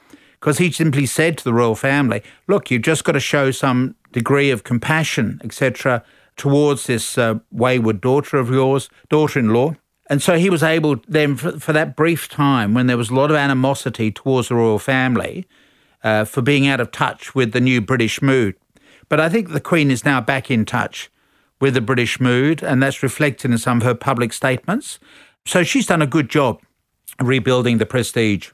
because 0.40 0.58
he 0.58 0.70
simply 0.70 1.06
said 1.06 1.38
to 1.38 1.44
the 1.44 1.54
royal 1.54 1.74
family, 1.74 2.22
look, 2.46 2.70
you've 2.70 2.82
just 2.82 3.04
got 3.04 3.12
to 3.12 3.20
show 3.20 3.50
some 3.50 3.94
degree 4.16 4.50
of 4.50 4.64
compassion, 4.64 5.38
etc., 5.44 6.02
towards 6.38 6.86
this 6.86 7.18
uh, 7.18 7.34
wayward 7.50 8.00
daughter 8.00 8.38
of 8.38 8.48
yours, 8.48 8.88
daughter 9.10 9.38
in 9.38 9.50
law. 9.52 9.74
And 10.08 10.22
so 10.22 10.38
he 10.38 10.48
was 10.48 10.62
able 10.62 10.96
then, 11.06 11.36
for, 11.36 11.60
for, 11.60 11.74
that 11.74 11.96
brief 11.96 12.26
time 12.26 12.72
when 12.72 12.86
there 12.86 12.96
was 12.96 13.10
a 13.10 13.14
lot 13.14 13.30
of 13.30 13.36
animosity 13.36 14.10
towards 14.10 14.48
the 14.48 14.54
royal 14.54 14.78
family, 14.78 15.46
uh, 16.02 16.24
for 16.24 16.40
being 16.40 16.66
out 16.66 16.80
of 16.80 16.90
touch 16.90 17.34
with 17.34 17.52
the 17.52 17.60
new 17.60 17.82
British 17.82 18.22
mood. 18.22 18.54
But 19.10 19.20
I 19.20 19.28
think 19.28 19.50
the 19.50 19.60
Queen 19.60 19.90
is 19.90 20.06
now 20.06 20.22
back 20.22 20.50
in 20.50 20.64
touch 20.64 21.10
with 21.60 21.74
the 21.74 21.82
British 21.82 22.18
mood, 22.18 22.62
and 22.62 22.82
that's 22.82 23.02
reflected 23.02 23.50
in 23.50 23.58
some 23.58 23.78
of 23.78 23.82
her 23.82 23.94
public 23.94 24.32
statements. 24.32 24.98
So 25.44 25.62
she's 25.62 25.86
done 25.86 26.00
a 26.00 26.06
good 26.06 26.30
job 26.30 26.62
rebuilding 27.20 27.76
the 27.76 27.86
prestige. 27.86 28.48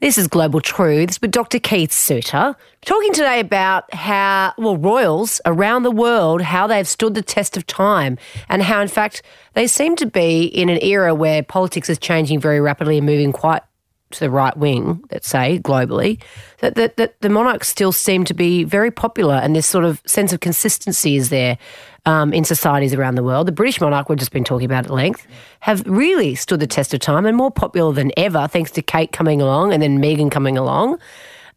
This 0.00 0.16
is 0.16 0.28
Global 0.28 0.60
Truths 0.60 1.20
with 1.20 1.32
Dr. 1.32 1.58
Keith 1.58 1.90
Suter, 1.90 2.54
talking 2.84 3.12
today 3.12 3.40
about 3.40 3.92
how, 3.92 4.54
well, 4.56 4.76
royals 4.76 5.40
around 5.44 5.82
the 5.82 5.90
world, 5.90 6.40
how 6.40 6.68
they've 6.68 6.86
stood 6.86 7.14
the 7.14 7.22
test 7.22 7.56
of 7.56 7.66
time 7.66 8.16
and 8.48 8.62
how, 8.62 8.80
in 8.80 8.86
fact, 8.86 9.22
they 9.54 9.66
seem 9.66 9.96
to 9.96 10.06
be 10.06 10.44
in 10.44 10.68
an 10.68 10.78
era 10.82 11.16
where 11.16 11.42
politics 11.42 11.90
is 11.90 11.98
changing 11.98 12.38
very 12.38 12.60
rapidly 12.60 12.98
and 12.98 13.06
moving 13.06 13.32
quite 13.32 13.62
to 14.10 14.20
the 14.20 14.30
right 14.30 14.56
wing, 14.56 15.02
let's 15.10 15.28
say, 15.28 15.60
globally, 15.62 16.20
that, 16.60 16.74
that, 16.76 16.96
that 16.96 17.20
the 17.20 17.28
monarchs 17.28 17.68
still 17.68 17.92
seem 17.92 18.24
to 18.24 18.34
be 18.34 18.64
very 18.64 18.90
popular 18.90 19.34
and 19.34 19.54
this 19.54 19.66
sort 19.66 19.84
of 19.84 20.02
sense 20.06 20.32
of 20.32 20.40
consistency 20.40 21.16
is 21.16 21.28
there 21.28 21.58
um, 22.06 22.32
in 22.32 22.44
societies 22.44 22.94
around 22.94 23.16
the 23.16 23.22
world. 23.22 23.46
The 23.46 23.52
British 23.52 23.80
monarch, 23.80 24.08
we've 24.08 24.18
just 24.18 24.32
been 24.32 24.44
talking 24.44 24.64
about 24.64 24.86
at 24.86 24.90
length, 24.90 25.26
have 25.60 25.86
really 25.86 26.34
stood 26.34 26.60
the 26.60 26.66
test 26.66 26.94
of 26.94 27.00
time 27.00 27.26
and 27.26 27.36
more 27.36 27.50
popular 27.50 27.92
than 27.92 28.12
ever, 28.16 28.48
thanks 28.48 28.70
to 28.72 28.82
Kate 28.82 29.12
coming 29.12 29.42
along 29.42 29.72
and 29.72 29.82
then 29.82 29.98
Meghan 29.98 30.30
coming 30.30 30.56
along. 30.56 30.98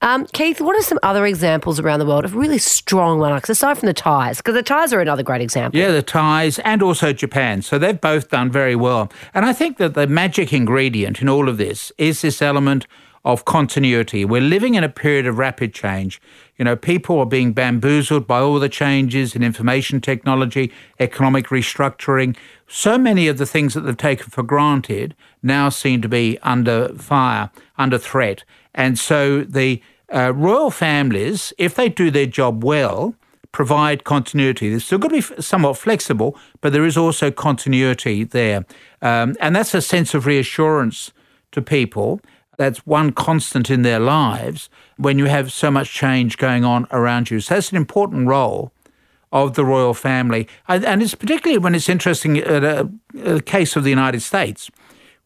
Um, 0.04 0.26
Keith, 0.34 0.60
what 0.60 0.76
are 0.76 0.82
some 0.82 0.98
other 1.04 1.28
examples 1.28 1.80
around 1.80 2.00
the 2.00 2.08
world 2.08 2.26
of 2.26 2.36
really 2.36 2.58
strong 2.58 3.20
monarchs, 3.20 3.50
aside 3.50 3.78
from 3.78 3.86
the 3.86 3.94
Thais? 3.94 4.38
Because 4.38 4.56
the 4.56 4.64
Thais 4.64 4.92
are 4.94 5.00
another 5.00 5.22
great 5.22 5.42
example. 5.42 5.80
Yeah, 5.80 5.92
the 5.92 6.02
Thais 6.02 6.58
and 6.60 6.82
also 6.82 7.14
Japan. 7.14 7.62
So 7.62 7.78
they've 7.78 8.02
both 8.02 8.30
done 8.30 8.50
very 8.50 8.76
well. 8.76 9.12
And 9.36 9.46
I 9.46 9.54
think 9.54 9.78
that 9.78 9.94
the 9.94 10.08
magic 10.08 10.54
ingredient 10.54 11.22
in 11.22 11.30
all 11.30 11.48
of 11.48 11.58
this 11.58 11.92
is 12.00 12.22
this 12.22 12.42
element 12.42 12.88
of 13.24 13.46
continuity. 13.46 14.26
We're 14.26 14.42
living 14.42 14.74
in 14.74 14.84
a 14.84 14.90
period 14.90 15.28
of 15.28 15.38
rapid 15.38 15.76
change. 15.76 16.20
You 16.58 16.66
know, 16.66 16.76
people 16.76 17.20
are 17.20 17.26
being 17.28 17.54
bamboozled 17.54 18.26
by 18.26 18.40
all 18.40 18.60
the 18.60 18.70
changes 18.70 19.36
in 19.36 19.44
information 19.44 20.02
technology, 20.02 20.72
economic 21.00 21.48
restructuring. 21.48 22.36
So 22.68 22.98
many 22.98 23.28
of 23.28 23.38
the 23.38 23.46
things 23.46 23.76
that 23.76 23.82
they've 23.82 23.96
taken 23.96 24.32
for 24.32 24.42
granted 24.42 25.16
now 25.44 25.70
seem 25.70 26.02
to 26.02 26.10
be 26.10 26.40
under 26.42 26.90
fire, 26.96 27.52
under 27.78 28.00
threat. 28.00 28.44
And 28.74 28.98
so 28.98 29.44
the 29.44 29.82
uh, 30.14 30.34
royal 30.36 30.72
families, 30.72 31.54
if 31.58 31.76
they 31.76 31.90
do 31.90 32.12
their 32.12 32.26
job 32.26 32.64
well, 32.64 33.16
provide 33.52 34.04
continuity. 34.04 34.70
They're 34.70 34.80
still 34.80 34.98
going 34.98 35.22
to 35.22 35.36
be 35.36 35.42
somewhat 35.42 35.78
flexible, 35.78 36.38
but 36.62 36.74
there 36.74 36.86
is 36.86 36.98
also 36.98 37.32
continuity 37.32 38.24
there. 38.24 38.66
Um, 39.02 39.36
and 39.40 39.56
that's 39.56 39.74
a 39.74 39.82
sense 39.82 40.14
of 40.14 40.26
reassurance 40.26 41.12
to 41.52 41.62
people. 41.62 42.22
That's 42.58 42.86
one 42.86 43.12
constant 43.12 43.70
in 43.70 43.82
their 43.82 44.00
lives 44.00 44.70
when 44.98 45.18
you 45.18 45.26
have 45.26 45.52
so 45.52 45.72
much 45.72 45.92
change 45.92 46.38
going 46.38 46.64
on 46.64 46.88
around 46.92 47.32
you. 47.32 47.40
So 47.40 47.56
that's 47.56 47.72
an 47.72 47.78
important 47.78 48.28
role 48.28 48.72
of 49.32 49.56
the 49.56 49.66
royal 49.66 49.94
family. 49.94 50.48
And 50.68 51.02
it's 51.02 51.16
particularly 51.16 51.58
when 51.58 51.74
it's 51.74 51.90
interesting, 51.90 52.44
uh, 52.44 52.86
a 53.24 53.42
case 53.42 53.76
of 53.76 53.84
the 53.84 53.90
United 53.90 54.22
States 54.22 54.70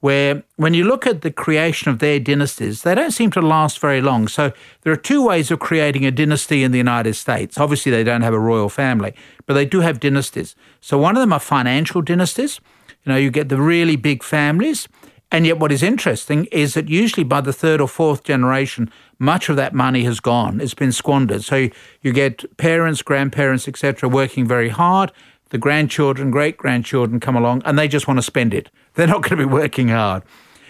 where 0.05 0.43
when 0.57 0.75
you 0.75 0.83
look 0.83 1.07
at 1.07 1.24
the 1.24 1.31
creation 1.31 1.89
of 1.89 1.97
their 1.97 2.19
dynasties, 2.19 2.83
they 2.83 2.93
don't 2.93 3.09
seem 3.09 3.31
to 3.31 3.41
last 3.41 3.79
very 3.79 4.01
long. 4.01 4.27
So 4.27 4.51
there 4.81 4.93
are 4.93 5.07
two 5.12 5.25
ways 5.25 5.50
of 5.50 5.57
creating 5.57 6.05
a 6.05 6.12
dynasty 6.12 6.62
in 6.62 6.71
the 6.71 6.77
United 6.77 7.15
States. 7.15 7.57
Obviously, 7.57 7.91
they 7.91 8.03
don't 8.03 8.21
have 8.21 8.35
a 8.35 8.39
royal 8.39 8.69
family, 8.69 9.15
but 9.47 9.55
they 9.55 9.65
do 9.65 9.79
have 9.79 10.00
dynasties. 10.00 10.55
So 10.79 11.00
one 11.00 11.17
of 11.17 11.21
them 11.21 11.33
are 11.33 11.39
financial 11.39 12.03
dynasties. 12.03 12.62
You 13.03 13.13
know, 13.13 13.17
you 13.17 13.31
get 13.31 13.50
the 13.50 13.59
really 13.59 13.95
big 13.95 14.21
families. 14.21 14.88
And 15.31 15.47
yet, 15.47 15.57
what 15.57 15.71
is 15.71 15.81
interesting 15.81 16.45
is 16.51 16.75
that 16.75 16.88
usually 16.88 17.24
by 17.24 17.41
the 17.41 17.51
third 17.51 17.81
or 17.81 17.88
fourth 17.88 18.24
generation, 18.24 18.91
much 19.17 19.50
of 19.50 19.55
that 19.55 19.74
money 19.74 20.03
has 20.03 20.19
gone. 20.19 20.62
It's 20.62 20.75
been 20.75 20.91
squandered. 20.91 21.43
So 21.43 21.69
you 22.01 22.13
get 22.13 22.45
parents, 22.57 23.01
grandparents, 23.01 23.67
etc., 23.67 24.07
working 24.07 24.47
very 24.47 24.69
hard. 24.69 25.12
The 25.55 25.59
grandchildren, 25.59 26.31
great 26.31 26.57
grandchildren 26.57 27.21
come 27.21 27.38
along, 27.38 27.62
and 27.63 27.79
they 27.79 27.88
just 27.88 28.09
want 28.09 28.17
to 28.17 28.21
spend 28.21 28.53
it. 28.53 28.69
They're 28.95 29.07
not 29.07 29.21
going 29.21 29.38
to 29.39 29.47
be 29.47 29.53
working 29.53 29.88
hard. 29.88 30.21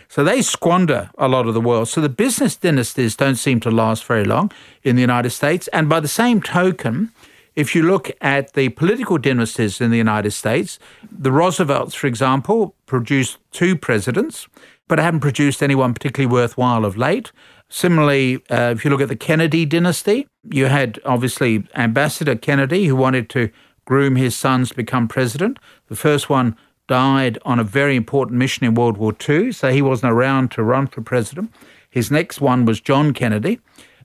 So 0.10 0.24
they 0.24 0.44
squander 0.44 1.10
a 1.18 1.27
lot 1.27 1.48
of 1.48 1.56
the 1.56 1.60
world. 1.60 1.88
So 1.88 2.01
the 2.01 2.08
business 2.08 2.56
dynasties 2.56 3.15
don't 3.15 3.38
seem 3.38 3.60
to 3.62 3.72
last 3.72 4.06
very 4.06 4.24
long 4.24 4.51
in 4.84 4.96
the 4.96 5.01
United 5.01 5.32
States. 5.32 5.68
And 5.70 5.89
by 5.89 6.00
the 6.00 6.08
same 6.08 6.39
token, 6.39 7.10
if 7.56 7.74
you 7.74 7.82
look 7.82 8.12
at 8.22 8.54
the 8.54 8.70
political 8.70 9.18
dynasties 9.18 9.82
in 9.82 9.89
the 9.89 9.98
United 9.98 10.34
States, 10.34 10.77
the 11.12 11.32
Roosevelts, 11.32 11.96
for 11.96 12.06
example, 12.06 12.75
produced 12.86 13.39
two 13.50 13.75
presidents, 13.75 14.48
but 14.88 15.00
haven't 15.00 15.22
produced 15.22 15.63
anyone 15.63 15.96
particularly 15.96 16.32
worthwhile 16.32 16.86
of 16.86 16.96
late. 16.96 17.32
Similarly, 17.70 18.36
uh, 18.51 18.75
if 18.75 18.86
you 18.86 18.92
look 18.92 19.01
at 19.01 19.10
the 19.10 19.15
Kennedy 19.15 19.65
dynasty, 19.65 20.27
you 20.48 20.68
had 20.68 21.00
obviously 21.06 21.68
Ambassador 21.74 22.36
Kennedy 22.36 22.86
who 22.86 22.96
wanted 22.96 23.32
to 23.32 23.50
groom 23.86 24.15
his 24.15 24.36
sons 24.36 24.70
to 24.70 24.75
become 24.75 25.08
president. 25.08 25.58
The 25.88 25.96
first 25.96 26.30
one 26.30 26.58
died 26.88 27.38
on 27.46 27.60
a 27.60 27.63
very 27.63 27.96
important 27.96 28.38
mission 28.38 28.65
in 28.65 28.75
World 28.75 28.98
War 28.98 29.15
II, 29.27 29.51
so 29.51 29.72
he 29.72 29.82
wasn't 29.82 30.12
around 30.12 30.51
to 30.51 30.63
run 30.63 30.88
for 30.88 31.01
president. 31.01 31.51
His 31.89 32.12
next 32.12 32.42
one 32.42 32.65
was 32.65 32.82
John 32.82 33.13
Kennedy, 33.13 33.60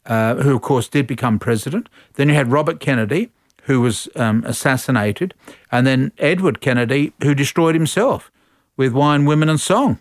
uh, 0.07 0.37
who, 0.37 0.55
of 0.55 0.63
course, 0.63 0.89
did 0.89 1.07
become 1.07 1.39
president. 1.39 1.89
Then 2.15 2.29
you 2.29 2.35
had 2.35 2.53
Robert 2.53 2.81
Kennedy, 2.81 3.31
who 3.65 3.81
was 3.81 4.09
um, 4.17 4.43
assassinated, 4.47 5.35
and 5.71 5.87
then 5.87 6.13
Edward 6.19 6.61
Kennedy, 6.61 7.13
who 7.23 7.35
destroyed 7.35 7.75
himself 7.75 8.31
with 8.77 8.93
wine, 8.93 9.27
women, 9.27 9.49
and 9.49 9.61
song. 9.61 9.99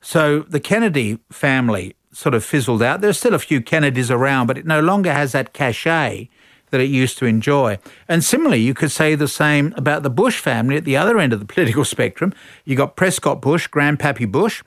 So 0.00 0.40
the 0.40 0.60
Kennedy 0.60 1.18
family 1.30 1.94
sort 2.12 2.34
of 2.34 2.44
fizzled 2.44 2.82
out. 2.82 3.00
There's 3.00 3.18
still 3.18 3.34
a 3.34 3.38
few 3.38 3.60
Kennedys 3.60 4.10
around, 4.10 4.46
but 4.46 4.58
it 4.58 4.66
no 4.66 4.80
longer 4.80 5.12
has 5.12 5.32
that 5.32 5.52
cachet 5.52 6.28
that 6.70 6.80
it 6.80 6.90
used 6.90 7.18
to 7.18 7.26
enjoy. 7.26 7.78
And 8.08 8.24
similarly, 8.24 8.60
you 8.60 8.74
could 8.74 8.90
say 8.90 9.14
the 9.14 9.28
same 9.28 9.72
about 9.76 10.02
the 10.02 10.10
Bush 10.10 10.38
family 10.38 10.76
at 10.76 10.84
the 10.84 10.96
other 10.96 11.18
end 11.18 11.32
of 11.32 11.40
the 11.40 11.46
political 11.54 11.84
spectrum. 11.84 12.32
You 12.64 12.76
got 12.76 12.96
Prescott 12.96 13.40
Bush, 13.40 13.68
Grandpappy 13.68 14.30
Bush, 14.30 14.62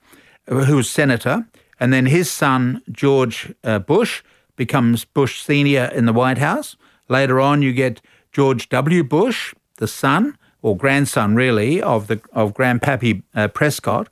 who 0.47 0.75
was 0.75 0.89
senator, 0.89 1.47
and 1.79 1.93
then 1.93 2.07
his 2.07 2.29
son, 2.29 2.81
George 2.91 3.53
uh, 3.63 3.79
Bush, 3.79 4.23
becomes 4.55 5.05
Bush 5.05 5.41
Sr. 5.41 5.85
in 5.85 6.05
the 6.05 6.13
White 6.13 6.37
House. 6.37 6.75
Later 7.07 7.39
on, 7.39 7.61
you 7.61 7.71
get 7.71 8.01
George 8.31 8.69
W. 8.69 9.03
Bush, 9.03 9.53
the 9.77 9.87
son, 9.87 10.37
or 10.61 10.75
grandson 10.75 11.35
really, 11.35 11.81
of, 11.81 12.07
the, 12.07 12.21
of 12.33 12.53
Grandpappy 12.53 13.23
uh, 13.33 13.47
Prescott. 13.47 14.09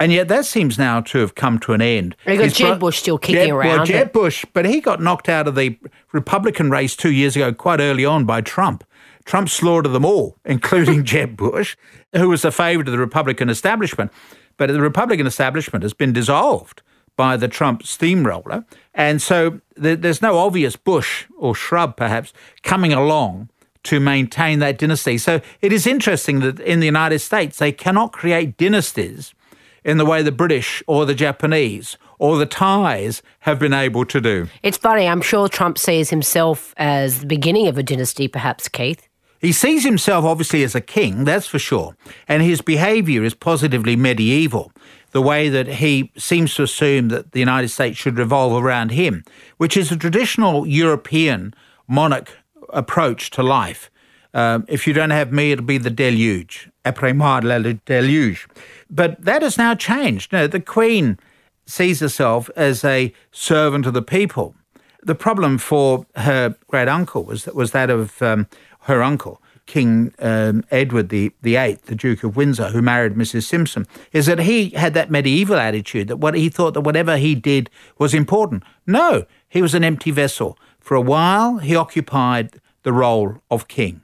And 0.00 0.12
yet 0.12 0.28
that 0.28 0.46
seems 0.46 0.78
now 0.78 1.02
to 1.02 1.18
have 1.18 1.34
come 1.34 1.58
to 1.60 1.74
an 1.74 1.82
end. 1.82 2.16
You 2.26 2.38
got 2.38 2.52
Jeb 2.52 2.80
Bush 2.80 2.98
still 2.98 3.18
kicking 3.18 3.48
Jeb, 3.48 3.54
around. 3.54 3.76
Well, 3.76 3.84
Jeb 3.84 4.12
Bush, 4.12 4.46
but 4.54 4.64
he 4.64 4.80
got 4.80 5.02
knocked 5.02 5.28
out 5.28 5.46
of 5.46 5.54
the 5.54 5.78
Republican 6.12 6.70
race 6.70 6.96
two 6.96 7.12
years 7.12 7.36
ago, 7.36 7.52
quite 7.52 7.80
early 7.80 8.06
on, 8.06 8.24
by 8.24 8.40
Trump. 8.40 8.82
Trump 9.26 9.50
slaughtered 9.50 9.92
them 9.92 10.06
all, 10.06 10.38
including 10.46 11.04
Jeb 11.04 11.36
Bush, 11.36 11.76
who 12.16 12.30
was 12.30 12.46
a 12.46 12.50
favourite 12.50 12.88
of 12.88 12.92
the 12.92 12.98
Republican 12.98 13.50
establishment. 13.50 14.10
But 14.56 14.72
the 14.72 14.80
Republican 14.80 15.26
establishment 15.26 15.82
has 15.82 15.92
been 15.92 16.14
dissolved 16.14 16.82
by 17.14 17.36
the 17.36 17.48
Trump 17.48 17.82
steamroller. 17.82 18.64
And 18.94 19.20
so 19.20 19.60
there's 19.76 20.22
no 20.22 20.38
obvious 20.38 20.76
bush 20.76 21.26
or 21.36 21.54
shrub, 21.54 21.96
perhaps, 21.96 22.32
coming 22.62 22.94
along 22.94 23.50
to 23.82 24.00
maintain 24.00 24.60
that 24.60 24.78
dynasty. 24.78 25.18
So 25.18 25.42
it 25.60 25.72
is 25.74 25.86
interesting 25.86 26.40
that 26.40 26.58
in 26.60 26.80
the 26.80 26.86
United 26.86 27.18
States, 27.18 27.58
they 27.58 27.72
cannot 27.72 28.12
create 28.12 28.56
dynasties 28.56 29.34
in 29.84 29.98
the 29.98 30.04
way 30.04 30.22
the 30.22 30.32
British 30.32 30.82
or 30.86 31.06
the 31.06 31.14
Japanese 31.14 31.96
or 32.18 32.36
the 32.36 32.46
Thais 32.46 33.22
have 33.40 33.58
been 33.58 33.72
able 33.72 34.04
to 34.04 34.20
do. 34.20 34.48
It's 34.62 34.76
funny. 34.76 35.08
I'm 35.08 35.22
sure 35.22 35.48
Trump 35.48 35.78
sees 35.78 36.10
himself 36.10 36.74
as 36.76 37.20
the 37.20 37.26
beginning 37.26 37.66
of 37.66 37.78
a 37.78 37.82
dynasty, 37.82 38.28
perhaps, 38.28 38.68
Keith. 38.68 39.08
He 39.40 39.52
sees 39.52 39.84
himself 39.84 40.26
obviously 40.26 40.62
as 40.62 40.74
a 40.74 40.82
king, 40.82 41.24
that's 41.24 41.46
for 41.46 41.58
sure, 41.58 41.96
and 42.28 42.42
his 42.42 42.60
behaviour 42.60 43.24
is 43.24 43.32
positively 43.32 43.96
medieval. 43.96 44.70
The 45.12 45.22
way 45.22 45.48
that 45.48 45.66
he 45.66 46.12
seems 46.16 46.54
to 46.54 46.62
assume 46.62 47.08
that 47.08 47.32
the 47.32 47.40
United 47.40 47.68
States 47.68 47.96
should 47.96 48.18
revolve 48.18 48.62
around 48.62 48.90
him, 48.90 49.24
which 49.56 49.78
is 49.78 49.90
a 49.90 49.96
traditional 49.96 50.66
European 50.66 51.54
monarch 51.88 52.36
approach 52.68 53.30
to 53.30 53.42
life. 53.42 53.89
Um, 54.32 54.64
if 54.68 54.86
you 54.86 54.92
don't 54.92 55.10
have 55.10 55.32
me, 55.32 55.52
it'll 55.52 55.64
be 55.64 55.78
the 55.78 55.90
deluge. 55.90 56.70
Après 56.84 57.14
moi, 57.14 57.40
le 57.42 57.74
deluge. 57.74 58.48
But 58.88 59.24
that 59.24 59.42
has 59.42 59.58
now 59.58 59.74
changed. 59.74 60.32
No, 60.32 60.46
the 60.46 60.60
Queen 60.60 61.18
sees 61.66 62.00
herself 62.00 62.50
as 62.56 62.84
a 62.84 63.12
servant 63.32 63.86
of 63.86 63.94
the 63.94 64.02
people. 64.02 64.54
The 65.02 65.14
problem 65.14 65.58
for 65.58 66.06
her 66.16 66.56
great 66.68 66.88
uncle 66.88 67.24
was, 67.24 67.46
was 67.46 67.72
that 67.72 67.90
of 67.90 68.20
um, 68.20 68.46
her 68.80 69.02
uncle, 69.02 69.40
King 69.66 70.12
um, 70.18 70.64
Edward 70.70 71.08
the, 71.08 71.32
the 71.42 71.56
Eighth, 71.56 71.86
the 71.86 71.94
Duke 71.94 72.24
of 72.24 72.36
Windsor, 72.36 72.68
who 72.68 72.82
married 72.82 73.14
Mrs. 73.14 73.44
Simpson, 73.44 73.86
is 74.12 74.26
that 74.26 74.40
he 74.40 74.70
had 74.70 74.94
that 74.94 75.10
medieval 75.10 75.56
attitude 75.56 76.08
that 76.08 76.16
what 76.16 76.34
he 76.34 76.48
thought 76.48 76.74
that 76.74 76.80
whatever 76.82 77.16
he 77.16 77.34
did 77.34 77.70
was 77.98 78.12
important. 78.12 78.62
No, 78.86 79.26
he 79.48 79.62
was 79.62 79.74
an 79.74 79.84
empty 79.84 80.10
vessel. 80.10 80.58
For 80.80 80.96
a 80.96 81.00
while, 81.00 81.58
he 81.58 81.76
occupied 81.76 82.60
the 82.82 82.92
role 82.92 83.42
of 83.50 83.68
king. 83.68 84.02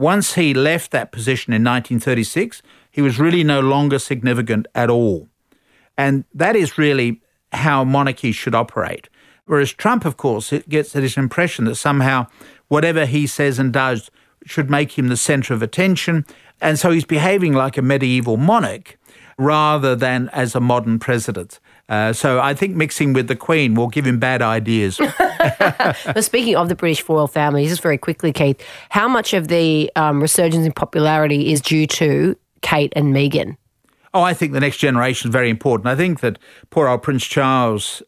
Once 0.00 0.32
he 0.32 0.54
left 0.54 0.92
that 0.92 1.12
position 1.12 1.52
in 1.52 1.62
1936, 1.62 2.62
he 2.90 3.02
was 3.02 3.18
really 3.18 3.44
no 3.44 3.60
longer 3.60 3.98
significant 3.98 4.66
at 4.74 4.88
all. 4.88 5.28
And 5.98 6.24
that 6.32 6.56
is 6.56 6.78
really 6.78 7.20
how 7.52 7.84
monarchies 7.84 8.34
should 8.34 8.54
operate. 8.54 9.10
Whereas 9.44 9.74
Trump, 9.74 10.06
of 10.06 10.16
course, 10.16 10.54
gets 10.70 10.94
this 10.94 11.18
impression 11.18 11.66
that 11.66 11.74
somehow 11.74 12.28
whatever 12.68 13.04
he 13.04 13.26
says 13.26 13.58
and 13.58 13.74
does 13.74 14.10
should 14.46 14.70
make 14.70 14.96
him 14.98 15.08
the 15.08 15.18
centre 15.18 15.52
of 15.52 15.60
attention. 15.60 16.24
And 16.62 16.78
so 16.78 16.90
he's 16.90 17.04
behaving 17.04 17.52
like 17.52 17.76
a 17.76 17.82
medieval 17.82 18.38
monarch 18.38 18.96
rather 19.36 19.94
than 19.94 20.30
as 20.30 20.54
a 20.54 20.60
modern 20.60 20.98
president. 20.98 21.60
Uh, 21.90 22.12
so 22.12 22.40
I 22.40 22.54
think 22.54 22.76
mixing 22.76 23.12
with 23.12 23.26
the 23.26 23.34
Queen 23.34 23.74
will 23.74 23.88
give 23.88 24.06
him 24.06 24.20
bad 24.20 24.42
ideas. 24.42 24.98
but 25.18 26.22
speaking 26.22 26.54
of 26.54 26.68
the 26.68 26.76
British 26.76 27.06
royal 27.08 27.26
family, 27.26 27.66
just 27.66 27.82
very 27.82 27.98
quickly, 27.98 28.32
Keith, 28.32 28.64
how 28.90 29.08
much 29.08 29.34
of 29.34 29.48
the 29.48 29.90
um, 29.96 30.22
resurgence 30.22 30.64
in 30.64 30.72
popularity 30.72 31.52
is 31.52 31.60
due 31.60 31.88
to 31.88 32.36
Kate 32.62 32.92
and 32.94 33.12
Meghan? 33.12 33.56
Oh, 34.14 34.22
I 34.22 34.34
think 34.34 34.52
the 34.52 34.60
next 34.60 34.78
generation 34.78 35.28
is 35.28 35.32
very 35.32 35.50
important. 35.50 35.88
I 35.88 35.96
think 35.96 36.20
that 36.20 36.38
poor 36.70 36.86
old 36.86 37.02
Prince 37.02 37.26
Charles, 37.26 38.02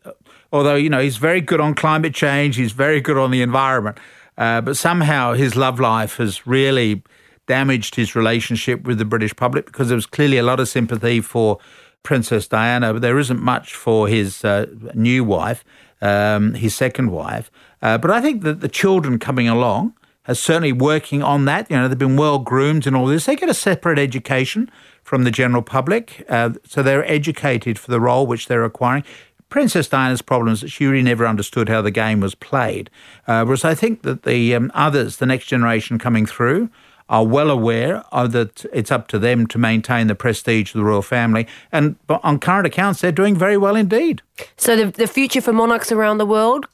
although, 0.52 0.76
you 0.76 0.88
know, 0.88 1.00
he's 1.00 1.16
very 1.16 1.40
good 1.40 1.60
on 1.60 1.74
climate 1.74 2.14
change, 2.14 2.56
he's 2.56 2.72
very 2.72 3.00
good 3.00 3.18
on 3.18 3.32
the 3.32 3.42
environment, 3.42 3.98
uh, 4.38 4.60
but 4.60 4.76
somehow 4.76 5.32
his 5.32 5.56
love 5.56 5.80
life 5.80 6.18
has 6.18 6.46
really 6.46 7.02
damaged 7.48 7.96
his 7.96 8.14
relationship 8.14 8.84
with 8.84 8.98
the 8.98 9.04
British 9.04 9.34
public 9.34 9.66
because 9.66 9.88
there 9.88 9.96
was 9.96 10.06
clearly 10.06 10.38
a 10.38 10.42
lot 10.42 10.60
of 10.60 10.68
sympathy 10.68 11.20
for 11.20 11.58
Princess 12.02 12.48
Diana, 12.48 12.92
but 12.92 13.02
there 13.02 13.18
isn't 13.18 13.40
much 13.40 13.74
for 13.74 14.08
his 14.08 14.44
uh, 14.44 14.66
new 14.94 15.24
wife, 15.24 15.64
um, 16.00 16.54
his 16.54 16.74
second 16.74 17.10
wife. 17.10 17.50
Uh, 17.80 17.98
but 17.98 18.10
I 18.10 18.20
think 18.20 18.42
that 18.42 18.60
the 18.60 18.68
children 18.68 19.18
coming 19.18 19.48
along 19.48 19.94
are 20.28 20.34
certainly 20.34 20.72
working 20.72 21.22
on 21.22 21.44
that. 21.46 21.70
You 21.70 21.76
know, 21.76 21.88
they've 21.88 21.98
been 21.98 22.16
well 22.16 22.38
groomed 22.38 22.86
and 22.86 22.94
all 22.94 23.06
this. 23.06 23.26
They 23.26 23.36
get 23.36 23.48
a 23.48 23.54
separate 23.54 23.98
education 23.98 24.70
from 25.02 25.24
the 25.24 25.30
general 25.30 25.62
public, 25.62 26.24
uh, 26.28 26.50
so 26.66 26.82
they're 26.82 27.10
educated 27.10 27.78
for 27.78 27.90
the 27.90 28.00
role 28.00 28.26
which 28.26 28.46
they're 28.46 28.64
acquiring. 28.64 29.04
Princess 29.48 29.86
Diana's 29.86 30.22
problem 30.22 30.52
is 30.54 30.62
that 30.62 30.70
she 30.70 30.86
really 30.86 31.02
never 31.02 31.26
understood 31.26 31.68
how 31.68 31.82
the 31.82 31.90
game 31.90 32.20
was 32.20 32.34
played. 32.34 32.88
Uh, 33.26 33.44
whereas 33.44 33.66
I 33.66 33.74
think 33.74 34.00
that 34.02 34.22
the 34.22 34.54
um, 34.54 34.70
others, 34.74 35.18
the 35.18 35.26
next 35.26 35.44
generation 35.44 35.98
coming 35.98 36.24
through, 36.24 36.70
are 37.12 37.26
well 37.26 37.50
aware 37.50 38.02
that 38.10 38.64
it's 38.72 38.90
up 38.90 39.06
to 39.06 39.18
them 39.18 39.46
to 39.46 39.58
maintain 39.58 40.06
the 40.06 40.14
prestige 40.14 40.74
of 40.74 40.78
the 40.78 40.84
royal 40.84 41.02
family. 41.02 41.46
And 41.70 41.96
on 42.08 42.38
current 42.38 42.66
accounts, 42.66 43.02
they're 43.02 43.12
doing 43.12 43.36
very 43.36 43.58
well 43.58 43.76
indeed. 43.76 44.22
So 44.56 44.74
the, 44.74 44.86
the 44.86 45.06
future 45.06 45.42
for 45.42 45.52
monarchs 45.52 45.92
around 45.92 46.16
the 46.16 46.26
world 46.26 46.66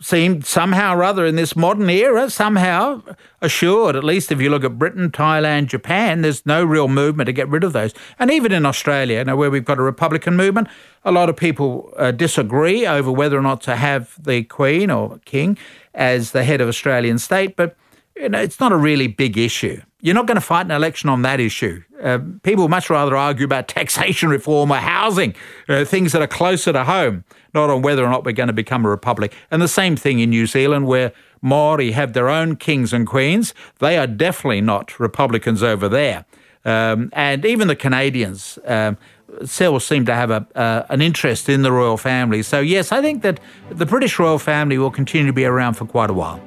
seemed 0.00 0.44
somehow 0.44 0.94
or 0.94 1.02
other 1.02 1.24
in 1.24 1.36
this 1.36 1.56
modern 1.56 1.88
era 1.88 2.28
somehow 2.28 3.02
assured. 3.40 3.96
At 3.96 4.04
least 4.04 4.30
if 4.30 4.42
you 4.42 4.50
look 4.50 4.62
at 4.62 4.78
Britain, 4.78 5.10
Thailand, 5.10 5.68
Japan, 5.68 6.20
there's 6.20 6.44
no 6.44 6.62
real 6.62 6.88
movement 6.88 7.26
to 7.26 7.32
get 7.32 7.48
rid 7.48 7.64
of 7.64 7.72
those. 7.72 7.94
And 8.18 8.30
even 8.30 8.52
in 8.52 8.66
Australia, 8.66 9.20
you 9.20 9.24
know, 9.24 9.36
where 9.36 9.50
we've 9.50 9.64
got 9.64 9.78
a 9.78 9.82
Republican 9.82 10.36
movement, 10.36 10.68
a 11.02 11.10
lot 11.10 11.30
of 11.30 11.36
people 11.36 11.94
uh, 11.96 12.10
disagree 12.10 12.86
over 12.86 13.10
whether 13.10 13.38
or 13.38 13.42
not 13.42 13.62
to 13.62 13.74
have 13.74 14.22
the 14.22 14.44
Queen 14.44 14.90
or 14.90 15.18
King 15.24 15.56
as 15.94 16.32
the 16.32 16.44
head 16.44 16.60
of 16.60 16.68
Australian 16.68 17.18
state. 17.18 17.56
But 17.56 17.74
you 18.18 18.28
know, 18.28 18.40
it's 18.40 18.60
not 18.60 18.72
a 18.72 18.76
really 18.76 19.06
big 19.06 19.38
issue. 19.38 19.80
You're 20.00 20.14
not 20.14 20.26
going 20.26 20.36
to 20.36 20.40
fight 20.40 20.66
an 20.66 20.70
election 20.70 21.08
on 21.08 21.22
that 21.22 21.40
issue. 21.40 21.82
Uh, 22.02 22.18
people 22.42 22.68
much 22.68 22.88
rather 22.90 23.16
argue 23.16 23.44
about 23.44 23.68
taxation 23.68 24.28
reform 24.28 24.70
or 24.70 24.76
housing, 24.76 25.34
uh, 25.68 25.84
things 25.84 26.12
that 26.12 26.22
are 26.22 26.28
closer 26.28 26.72
to 26.72 26.84
home, 26.84 27.24
not 27.54 27.70
on 27.70 27.82
whether 27.82 28.04
or 28.04 28.10
not 28.10 28.24
we're 28.24 28.32
going 28.32 28.48
to 28.48 28.52
become 28.52 28.84
a 28.84 28.88
republic. 28.88 29.34
And 29.50 29.60
the 29.60 29.68
same 29.68 29.96
thing 29.96 30.20
in 30.20 30.30
New 30.30 30.46
Zealand, 30.46 30.86
where 30.86 31.12
Maori 31.42 31.92
have 31.92 32.12
their 32.12 32.28
own 32.28 32.56
kings 32.56 32.92
and 32.92 33.06
queens. 33.06 33.54
They 33.78 33.96
are 33.96 34.06
definitely 34.06 34.60
not 34.60 34.98
Republicans 34.98 35.62
over 35.62 35.88
there. 35.88 36.24
Um, 36.64 37.10
and 37.12 37.44
even 37.44 37.68
the 37.68 37.76
Canadians 37.76 38.58
um, 38.66 38.98
still 39.44 39.78
seem 39.80 40.04
to 40.06 40.14
have 40.14 40.30
a, 40.30 40.46
uh, 40.54 40.86
an 40.90 41.00
interest 41.00 41.48
in 41.48 41.62
the 41.62 41.72
royal 41.72 41.96
family. 41.96 42.42
So, 42.42 42.60
yes, 42.60 42.92
I 42.92 43.00
think 43.00 43.22
that 43.22 43.40
the 43.70 43.86
British 43.86 44.18
royal 44.18 44.38
family 44.38 44.78
will 44.78 44.90
continue 44.90 45.28
to 45.28 45.32
be 45.32 45.44
around 45.44 45.74
for 45.74 45.86
quite 45.86 46.10
a 46.10 46.14
while. 46.14 46.40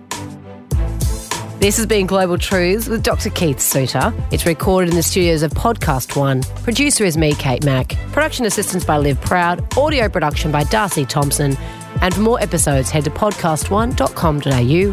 This 1.62 1.78
has 1.78 1.86
been 1.86 2.08
Global 2.08 2.40
Truths 2.40 2.88
with 2.88 3.04
Dr. 3.04 3.30
Keith 3.30 3.60
Suter. 3.60 4.12
It's 4.32 4.48
recorded 4.48 4.90
in 4.90 4.96
the 4.96 5.04
studios 5.04 5.44
of 5.44 5.52
Podcast 5.52 6.18
One. 6.18 6.42
Producer 6.64 7.04
is 7.04 7.18
me, 7.18 7.36
Kate 7.36 7.64
Mack. 7.64 7.90
Production 8.14 8.48
assistance 8.48 8.84
by 8.84 8.98
Liv 8.98 9.22
Proud. 9.22 9.78
Audio 9.78 10.10
production 10.10 10.52
by 10.52 10.64
Darcy 10.64 11.06
Thompson. 11.06 11.56
And 12.02 12.16
for 12.16 12.22
more 12.22 12.42
episodes, 12.42 12.90
head 12.90 13.04
to 13.04 13.12
podcastone.com.au 13.12 14.90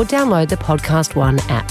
or 0.00 0.06
download 0.06 0.48
the 0.48 0.56
Podcast 0.56 1.14
One 1.14 1.40
app. 1.50 1.70